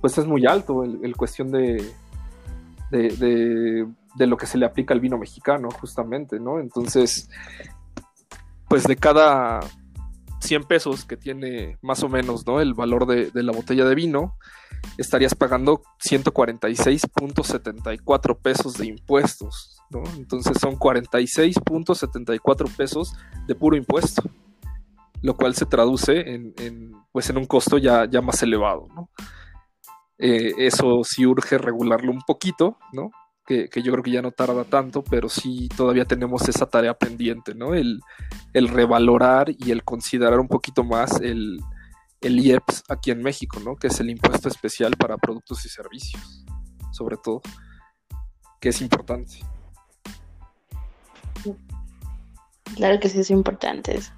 [0.00, 1.84] pues es muy alto, el, cuestión de,
[2.90, 3.86] de,
[4.16, 6.60] de, lo que se le aplica al vino mexicano, justamente, ¿no?
[6.60, 7.28] Entonces,
[8.68, 9.60] pues de cada
[10.42, 12.60] 100 pesos que tiene más o menos ¿no?
[12.60, 14.36] el valor de, la botella de vino,
[14.98, 19.78] estarías pagando 146.74 pesos de impuestos.
[19.90, 20.02] ¿no?
[20.16, 23.14] Entonces son 46.74 pesos
[23.46, 24.24] de puro impuesto,
[25.22, 28.88] lo cual se traduce en, pues en un costo ya, ya más elevado.
[28.94, 29.08] ¿no?
[30.18, 33.10] Eh, eso sí urge regularlo un poquito, ¿no?
[33.46, 37.54] que, yo creo que ya no tarda tanto, pero sí todavía tenemos esa tarea pendiente,
[37.54, 37.74] ¿no?
[37.74, 38.00] El,
[38.54, 41.58] revalorar y el considerar un poquito más el,
[42.20, 43.76] el IEPS aquí en México, ¿no?
[43.76, 46.44] Que es el impuesto especial para productos y servicios,
[46.92, 47.40] sobre todo,
[48.60, 49.40] que es importante.
[52.76, 54.12] Claro que sí es importante eso.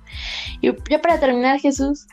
[0.61, 2.07] Y ya para terminar, Jesús,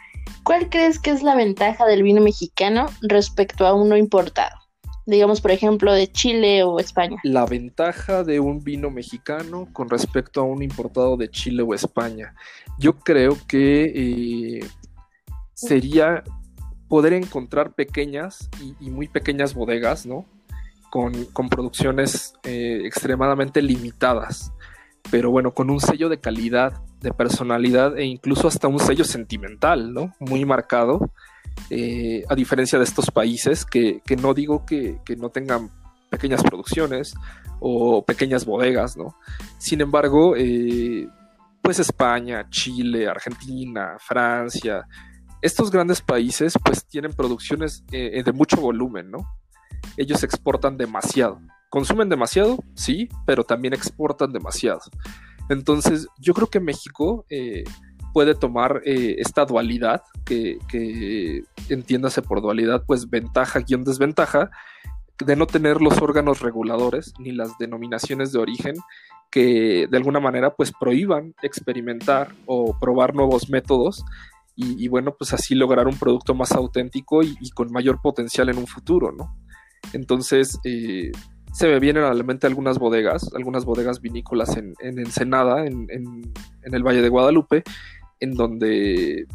[0.44, 4.62] ¿cuál crees que es la ventaja del vino mexicano respecto a uno importado?
[5.06, 7.18] digamos, por ejemplo, de Chile o España?
[7.24, 12.34] La ventaja de un vino mexicano con respecto a un importado de Chile o España.
[12.80, 14.66] Yo creo que eh,
[15.54, 16.24] sería
[16.88, 20.26] poder encontrar pequeñas y, muy pequeñas bodegas, ¿no?
[20.90, 24.52] Con, producciones eh, extremadamente limitadas,
[25.10, 29.94] pero bueno, con un sello de calidad, de personalidad e incluso hasta un sello sentimental,
[29.94, 30.14] ¿no?
[30.20, 31.12] Muy marcado
[31.70, 35.70] eh, a diferencia de estos países que, no digo que, no tengan
[36.10, 37.16] pequeñas producciones
[37.60, 39.16] o pequeñas bodegas, ¿no?
[39.58, 41.08] Sin embargo, eh,
[41.62, 44.86] pues España, Chile, Argentina, Francia,
[45.42, 49.20] estos grandes países pues tienen producciones eh, de mucho volumen, ¿no?
[49.98, 51.40] Ellos exportan demasiado.
[51.72, 52.60] ¿Consumen demasiado?
[52.76, 54.82] Sí, pero también exportan demasiado.
[55.50, 57.26] Entonces, yo creo que México
[58.14, 64.52] puede tomar eh, esta dualidad, que, entiéndase por dualidad, pues ventaja guion desventaja,
[65.18, 68.76] de no tener los órganos reguladores ni las denominaciones de origen
[69.30, 74.04] que de alguna manera pues prohíban experimentar o probar nuevos métodos
[74.56, 78.68] y, bueno pues así lograr un producto más auténtico y, con mayor potencial en un
[78.68, 79.36] futuro, ¿no?
[79.94, 81.12] Entonces eh,
[81.52, 86.34] se me vienen a la mente algunas bodegas, algunas bodegas vinícolas en, Ensenada, en, en,
[86.64, 87.64] el Valle de Guadalupe,
[88.20, 89.26] en donde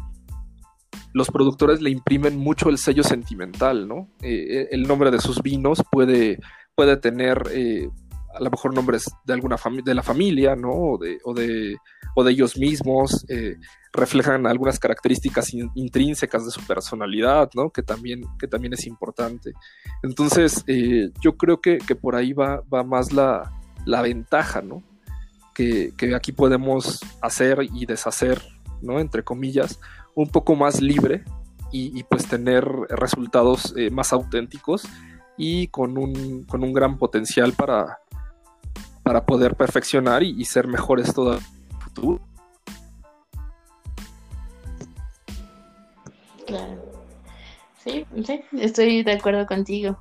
[1.13, 4.09] los productores le imprimen mucho el sello sentimental, ¿no?
[4.21, 6.39] Eh, el nombre de sus vinos puede,
[6.75, 7.89] puede tener eh,
[8.33, 10.71] a lo mejor nombres de alguna de la familia, ¿no?
[10.71, 11.77] O de, o de,
[12.15, 13.55] o de ellos mismos, eh,
[13.93, 17.69] reflejan algunas características intrínsecas de su personalidad, ¿no?
[17.69, 19.53] Que también, que también es importante.
[20.03, 23.51] Entonces, eh, yo creo que, por ahí va, va más la,
[23.85, 24.83] la ventaja, ¿no?
[25.53, 28.41] Que, aquí podemos hacer y deshacer,
[28.81, 28.99] ¿no?
[28.99, 29.79] Entre comillas,
[30.13, 31.23] un poco más libre
[31.71, 34.87] y, pues tener resultados eh, más auténticos
[35.37, 37.99] y con un, con un gran potencial para,
[39.07, 41.39] para poder perfeccionar y, ser mejores todo
[41.79, 42.19] futuro.
[46.45, 46.75] Claro.
[47.81, 49.97] Sí, sí, estoy de acuerdo contigo.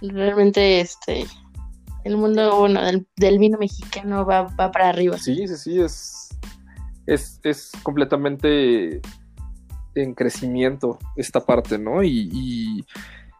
[0.00, 1.26] Realmente este
[2.04, 2.80] el mundo bueno,
[3.16, 5.18] del, vino mexicano va, para arriba.
[5.18, 6.30] Sí, sí, sí, es,
[7.42, 9.02] es, completamente
[9.94, 12.02] en crecimiento esta parte, ¿no?
[12.02, 12.82] Y,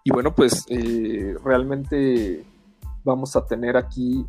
[0.04, 2.44] y, bueno, pues eh, realmente
[3.04, 4.26] vamos a tener aquí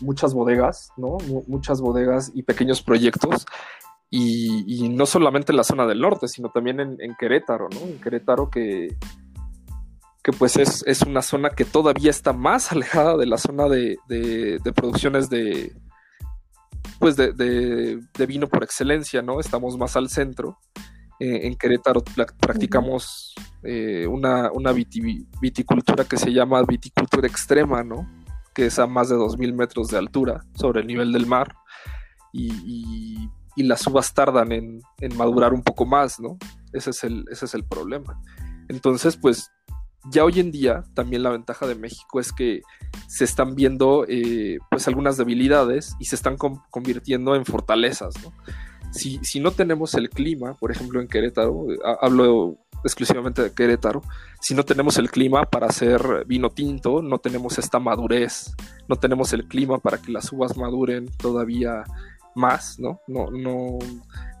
[0.00, 1.18] muchas bodegas, ¿no?
[1.46, 3.46] muchas bodegas y pequeños proyectos.
[4.12, 7.80] Y, no solamente en la zona del norte, sino también en, Querétaro, ¿no?
[7.80, 8.96] En Querétaro que,
[10.22, 13.98] que pues es, una zona que todavía está más alejada de la zona de,
[14.74, 15.72] producciones de,
[16.98, 19.40] pues de, vino por excelencia, ¿no?
[19.40, 20.58] Estamos más al centro.
[21.18, 22.02] Eh, en Querétaro
[22.40, 24.50] practicamos eh, una,
[25.40, 28.08] viticultura que se llama viticultura extrema, ¿no?
[28.54, 31.54] Que es a más de 2.000 metros de altura sobre el nivel del mar,
[32.32, 34.80] y, las uvas tardan en,
[35.16, 36.38] madurar un poco más, ¿no?
[36.72, 38.18] Ese es, el, problema.
[38.68, 39.50] Entonces, pues
[40.10, 42.62] ya hoy en día también la ventaja de México es que
[43.06, 48.32] se están viendo eh, pues algunas debilidades y se están convirtiendo en fortalezas, ¿no?
[48.92, 54.02] Si, si, no tenemos el clima, por ejemplo en Querétaro, eh, hablo exclusivamente de Querétaro,
[54.40, 58.54] si no tenemos el clima para hacer vino tinto, no tenemos esta madurez,
[58.88, 61.84] no tenemos el clima para que las uvas maduren todavía
[62.34, 63.00] más, ¿no?
[63.06, 63.78] No, no,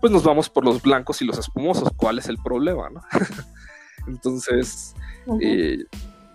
[0.00, 1.90] pues nos vamos por los blancos y los espumosos.
[1.96, 3.02] ¿Cuál es el problema, no?
[4.06, 4.94] Entonces,
[5.40, 5.84] eh,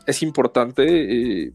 [0.05, 0.83] es importante
[1.45, 1.53] eh,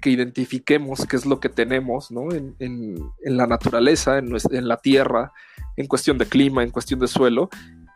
[0.00, 2.28] que identifiquemos qué es lo que tenemos, ¿no?
[2.32, 5.32] En, la naturaleza, en, en la tierra,
[5.76, 7.48] en cuestión de clima, en cuestión de suelo,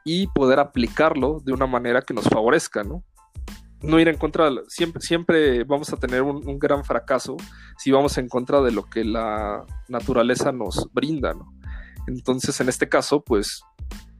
[0.04, 3.04] y poder aplicarlo de una manera que nos favorezca, ¿no?
[3.82, 7.36] No ir en contra, siempre, siempre vamos a tener un, gran fracaso
[7.78, 11.52] si vamos en contra de lo que la naturaleza nos brinda, ¿no?
[12.06, 13.62] Entonces, en este caso, pues,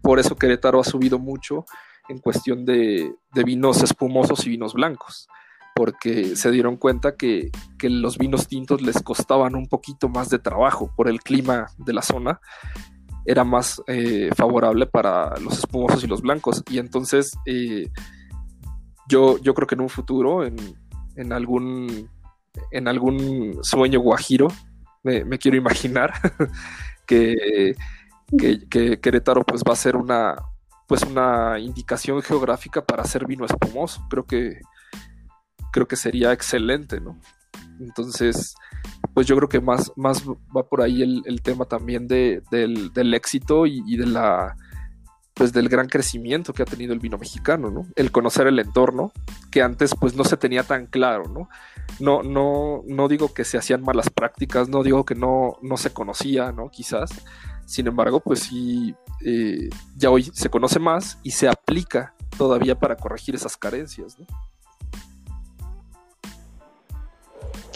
[0.03, 1.67] por eso Querétaro ha subido mucho
[2.09, 3.15] en cuestión de,
[3.45, 5.29] vinos espumosos y vinos blancos,
[5.75, 10.39] porque se dieron cuenta que, que, los vinos tintos les costaban un poquito más de
[10.39, 12.41] trabajo por el clima de la zona
[13.25, 16.63] era más eh, favorable para los espumosos y los blancos.
[16.71, 17.89] Y entonces eh,
[19.09, 22.09] yo, yo creo que en un futuro, en, algún,
[22.71, 24.49] en algún sueño guajiro,
[25.03, 26.13] me, quiero imaginar
[27.07, 27.75] que,
[28.39, 30.37] que, Querétaro pues va a ser una
[30.87, 34.05] pues una indicación geográfica para hacer vino espumoso.
[34.11, 34.61] Creo que
[35.71, 37.17] creo que sería excelente, ¿no?
[37.81, 38.55] Entonces,
[39.15, 40.25] pues yo creo que más, más
[40.57, 44.57] va por ahí el, tema también de, del, éxito y, de la
[45.35, 47.87] pues del gran crecimiento que ha tenido el vino mexicano, ¿no?
[47.97, 49.11] El conocer el entorno,
[49.51, 51.49] que antes pues no se tenía tan claro, ¿no?
[51.99, 55.95] No, no, no digo que se hacían malas prácticas, no digo que no, no se
[55.95, 56.69] conocía, ¿no?
[56.69, 57.11] Quizás.
[57.65, 58.95] Sin embargo, pues sí,
[59.25, 64.27] eh, ya hoy se conoce más y se aplica todavía para corregir esas carencias, ¿no?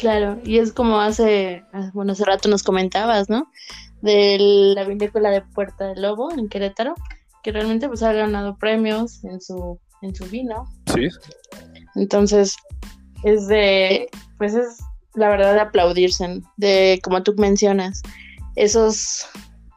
[0.05, 3.51] Claro, y es como hace, ah, bueno, hace rato nos comentabas, ¿no?
[4.03, 6.95] De la vinícola de Puerta del Lobo en Querétaro,
[7.43, 10.67] que realmente pues ha ganado premios en su, en su vino.
[10.93, 11.09] Sí.
[11.95, 12.55] Entonces,
[13.23, 14.77] es de, pues es
[15.15, 18.03] la verdad de aplaudirse, de como tú mencionas,
[18.57, 19.27] esos,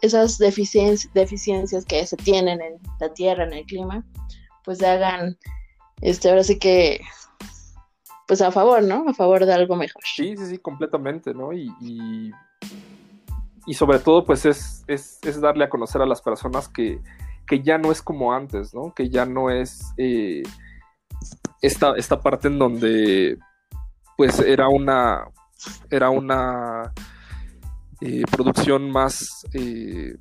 [0.02, 4.06] esas deficiencias, deficiencias que se tienen en la tierra, en el clima,
[4.66, 5.38] pues hagan,
[6.02, 7.00] este, ahora sí que
[8.28, 9.06] pues a favor, ¿no?
[9.08, 10.02] A favor de algo mejor.
[10.04, 11.54] Sí, sí, sí, completamente, ¿no?
[11.54, 11.74] Y,
[13.66, 17.00] y, sobre todo, pues es, es, darle a conocer a las personas que,
[17.48, 18.94] que, ya no es como antes, ¿no?
[18.94, 20.44] Que ya no es eh,
[21.62, 23.38] esta, esta parte en donde,
[24.18, 25.26] pues era una,
[25.90, 26.94] era una
[28.02, 29.46] eh, producción más...
[29.54, 30.18] Eh,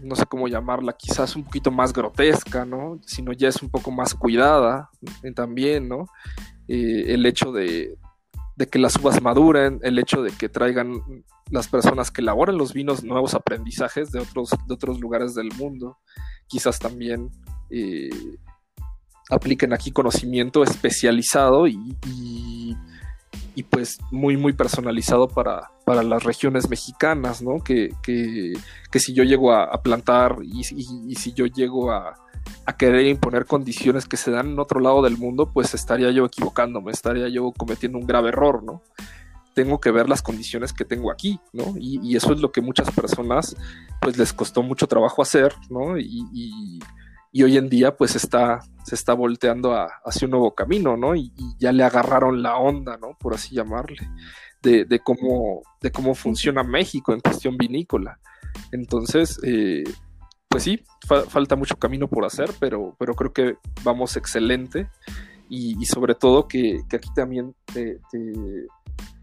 [0.00, 2.98] no sé cómo llamarla, quizás un poquito más grotesca, ¿no?
[3.06, 4.90] Sino ya es un poco más cuidada
[5.34, 6.06] también, ¿no?
[6.68, 7.96] Eh, el hecho de,
[8.70, 11.02] que las uvas maduren, el hecho de que traigan
[11.50, 15.98] las personas que elaboran los vinos nuevos aprendizajes de otros, de otros lugares del mundo,
[16.46, 17.30] quizás también
[17.70, 18.10] eh,
[19.30, 21.78] apliquen aquí conocimiento especializado y,
[23.54, 27.62] y pues muy, muy personalizado para, para las regiones mexicanas, ¿no?
[27.62, 28.52] Que, que,
[28.90, 32.14] que si yo llego a, plantar y, y, si yo llego a,
[32.66, 36.26] a, querer imponer condiciones que se dan en otro lado del mundo, pues estaría yo
[36.26, 38.82] equivocándome, estaría yo cometiendo un grave error, ¿no?
[39.54, 41.74] Tengo que ver las condiciones que tengo aquí, ¿no?
[41.78, 43.56] Y, eso es lo que muchas personas,
[44.00, 45.96] pues les costó mucho trabajo hacer, ¿no?
[47.36, 51.16] y hoy en día pues está, se está volteando hacia un nuevo camino, ¿no?
[51.16, 53.16] Y, ya le agarraron la onda, ¿no?
[53.18, 54.08] Por así llamarle,
[54.62, 58.20] de, de cómo, de cómo funciona México en cuestión vinícola.
[58.70, 59.82] Entonces, eh,
[60.54, 60.80] pues sí,
[61.30, 64.88] falta mucho camino por hacer, pero, pero creo que vamos excelente
[65.48, 67.98] y, sobre todo que, aquí también te,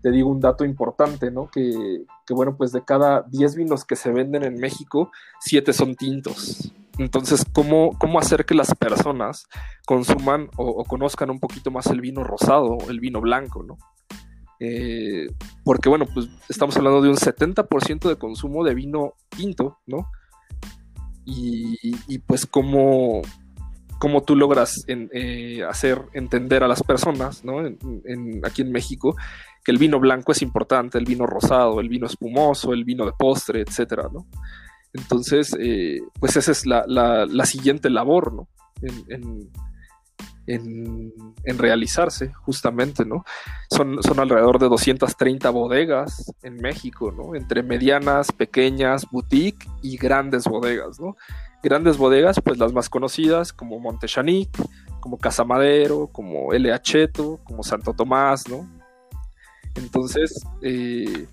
[0.02, 1.50] te, digo un dato importante, ¿no?
[1.50, 5.10] Que, que bueno, pues de cada 10 vinos que se venden en México,
[5.40, 6.74] 7 son tintos.
[6.98, 9.48] Entonces, ¿cómo, cómo hacer que las personas
[9.86, 13.78] consuman o, conozcan un poquito más el vino rosado, el vino blanco, ¿no?
[14.60, 15.28] Eh,
[15.64, 20.10] porque, bueno, pues estamos hablando de un 70% de consumo de vino tinto, ¿no?
[21.24, 23.22] Y, pues, ¿cómo,
[24.00, 27.60] cómo tú logras eh, hacer entender a las personas, ¿no?
[28.44, 29.16] aquí en México,
[29.64, 33.14] que el vino blanco es importante, el vino rosado, el vino espumoso, el vino de
[33.18, 34.26] postre, etcétera, ¿no?
[34.94, 38.50] Entonces, eh, pues esa es la, siguiente labor, ¿no?
[40.48, 41.12] En,
[41.58, 43.24] realizarse, justamente, ¿no?
[43.82, 47.34] Son, son alrededor de 230 bodegas en México, ¿no?
[47.36, 51.16] Entre medianas, pequeñas, boutique y grandes bodegas, ¿no?
[51.64, 54.50] Grandes bodegas, pues las más conocidas, como Montechanic,
[55.00, 56.72] como Casa Madero, como L.
[56.72, 58.70] Acheto, como Santo Tomás, ¿no?
[59.74, 61.26] Entonces, eh,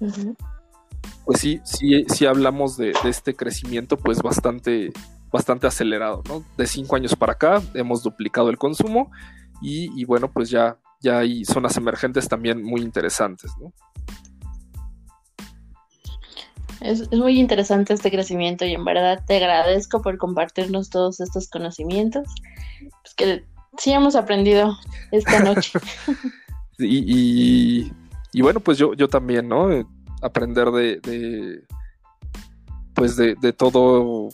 [1.27, 4.91] pues sí, sí, sí hablamos de, este crecimiento pues bastante,
[5.31, 6.43] bastante acelerado, ¿no?
[6.57, 9.11] De cinco años para acá hemos duplicado el consumo
[9.61, 13.73] y, bueno, pues ya, ya hay zonas emergentes también muy interesantes, ¿no?
[16.81, 22.29] Es, muy interesante este crecimiento y en verdad te agradezco por compartirnos todos estos conocimientos
[23.03, 23.45] pues que
[23.79, 24.77] sí hemos aprendido
[25.11, 25.79] esta noche.
[26.79, 27.91] y,
[28.33, 29.69] y, bueno, pues yo, yo también, ¿no?
[30.23, 31.65] aprender de,
[32.95, 34.29] pues de, todo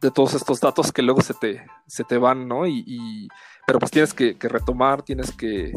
[0.00, 2.66] de todos estos datos que luego se te, se te van, ¿no?
[2.66, 3.28] Y,
[3.66, 5.72] pero pues tienes que, retomar, tienes que,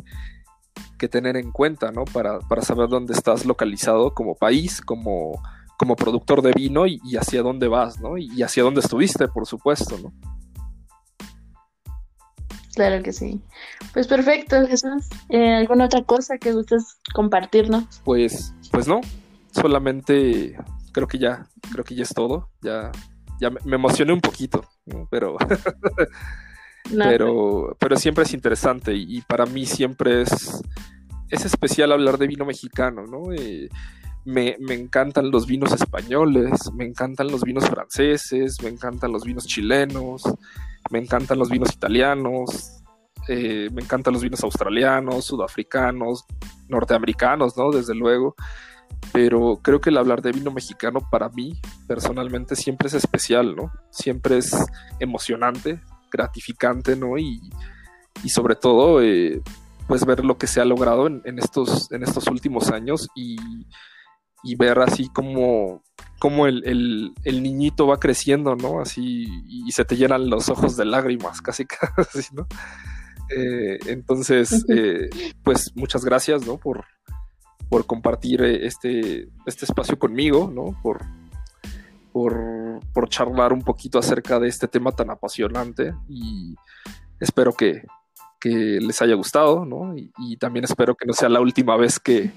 [1.10, 2.06] tener en cuenta, ¿no?
[2.06, 5.42] Para, saber dónde estás localizado como país, como,
[5.78, 8.18] como productor de vino y, hacia dónde vas, ¿no?
[8.18, 10.14] Y, hacia dónde estuviste, por supuesto, ¿no?
[12.76, 13.42] Claro que sí.
[13.94, 15.08] Pues perfecto, Jesús.
[15.30, 18.02] Eh, ¿Alguna otra cosa que gustes compartirnos?
[18.04, 19.02] Pues, pues no
[19.52, 20.56] solamente
[20.92, 22.50] creo que ya, creo que ya es todo.
[22.62, 22.92] Ya,
[23.40, 24.64] ya me, emocioné un poquito,
[25.10, 25.38] pero,
[26.96, 30.62] pero, pero siempre es interesante y, para mí siempre es,
[31.30, 33.34] es especial hablar de vino mexicano, ¿no?
[33.34, 33.70] Eh,
[34.26, 40.24] me, encantan los vinos españoles, me encantan los vinos franceses, me encantan los vinos chilenos,
[40.90, 42.84] me encantan los vinos italianos,
[43.30, 46.26] eh, me encantan los vinos australianos, sudafricanos,
[46.68, 47.72] norteamericanos, ¿no?
[47.72, 48.36] Desde luego
[49.14, 53.72] pero creo que el hablar de vino mexicano para mí personalmente siempre es especial, ¿no?
[53.90, 54.56] Siempre es
[55.00, 55.80] emocionante,
[56.12, 57.18] gratificante, ¿no?
[57.18, 57.40] Y,
[58.28, 59.42] sobre todo, eh,
[59.88, 63.38] pues ver lo que se ha logrado en, estos, en estos últimos años y,
[64.58, 65.84] ver así como,
[66.20, 68.80] como el, niñito va creciendo, ¿no?
[68.80, 72.48] Así, y se te llenan los ojos de lágrimas, casi casi, ¿no?
[73.30, 75.10] Eh, entonces, eh,
[75.44, 76.58] pues muchas gracias, ¿no?
[76.58, 76.86] Por,
[77.70, 80.80] por compartir este, este espacio conmigo, ¿no?
[80.82, 81.02] Por,
[82.94, 86.56] por, charlar un poquito acerca de este tema tan apasionante y
[87.20, 87.84] espero que,
[88.44, 89.94] les haya gustado, ¿no?
[89.96, 92.32] Y, también espero que no sea la última vez que,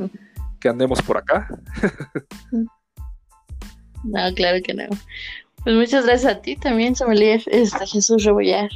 [0.68, 1.48] andemos por acá.
[4.04, 4.84] no, claro que no.
[5.62, 8.70] Pues muchas gracias a ti también, Sommelier, este, Jesús Rebollar.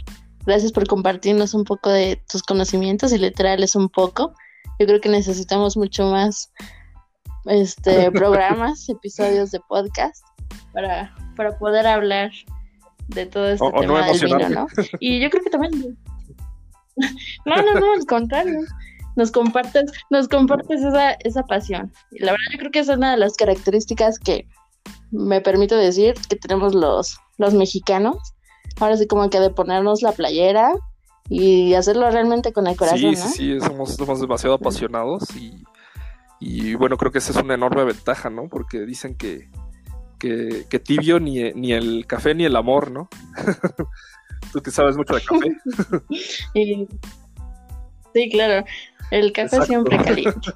[0.47, 4.33] Gracias por compartirnos un poco de tus conocimientos y literales un poco.
[4.79, 6.53] Yo creo que necesitamos mucho más
[7.47, 10.25] este programas, episodios de podcast
[10.73, 12.31] para, para poder hablar
[13.09, 14.67] de todo este tema del vino, ¿no?
[15.01, 15.97] Y yo creo que también
[17.47, 18.61] No, no, no, al contrario.
[19.17, 21.93] Nos compartes, nos compartes esa, esa pasión.
[22.11, 24.49] Y la verdad yo creo que es una de las características que
[25.13, 28.35] me permito decir que tenemos los, los mexicanos.
[28.81, 30.73] Ahora sí como que de ponernos la playera
[31.29, 32.99] y hacerlo realmente con el corazón.
[32.99, 35.25] Sí, sí, sí, somos, somos demasiado apasionados
[36.41, 38.49] y, bueno, creo que esa es una enorme ventaja, ¿no?
[38.49, 39.49] Porque dicen que,
[40.19, 43.09] que, tibio ni, ni, el café ni el amor, ¿no?
[44.53, 45.57] Tú que sabes mucho de café.
[48.15, 48.65] sí, claro.
[49.11, 50.53] El café siempre caliente.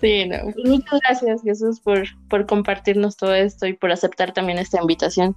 [0.00, 0.36] sí, no.
[0.64, 5.36] Muchas gracias, Jesús, por, por compartirnos todo esto y por aceptar también esta invitación.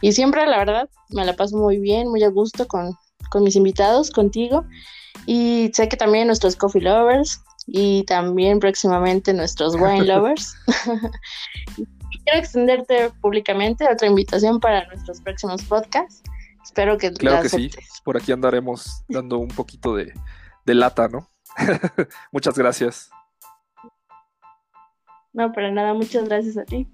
[0.00, 2.94] Y siempre, la verdad, me la paso muy bien, muy a gusto con,
[3.30, 4.64] con mis invitados, contigo.
[5.26, 7.42] Y sé que también nuestros coffee lovers
[7.72, 10.56] y también próximamente nuestros wine lovers.
[11.76, 16.22] Quiero extenderte públicamente otra invitación para nuestros próximos podcasts.
[16.64, 17.70] Espero que Claro que sí,
[18.04, 20.12] por aquí andaremos dando un poquito de,
[20.66, 21.30] de lata, ¿no?
[22.32, 23.10] Muchas gracias.
[25.32, 26.88] No, para nada, muchas gracias a ti.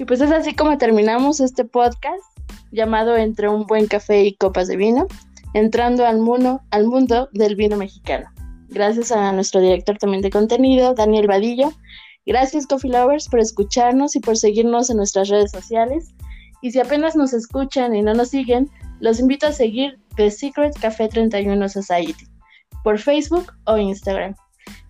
[0.00, 2.24] Y pues es así como terminamos este podcast
[2.72, 5.06] llamado Entre un buen café y copas de vino,
[5.54, 8.28] entrando al mundo, al mundo del vino mexicano.
[8.68, 11.72] Gracias a nuestro director también de contenido, Daniel Vadillo.
[12.26, 16.12] Gracias, Coffee Lovers, por escucharnos y por seguirnos en nuestras redes sociales.
[16.62, 20.74] Y si apenas nos escuchan y no nos siguen, los invito a seguir The Secret
[20.80, 22.26] Café 31 Society
[22.82, 24.34] por Facebook o Instagram.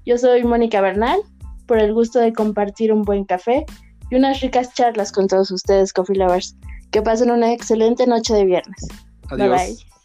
[0.05, 1.19] Yo soy Mónica Bernal,
[1.67, 3.65] por el gusto de compartir un buen café
[4.11, 6.57] y unas ricas charlas con todos ustedes, Coffee Lovers.
[6.91, 8.87] Que pasen una excelente noche de viernes.
[9.31, 9.39] Adiós.
[9.39, 9.96] Bye bye.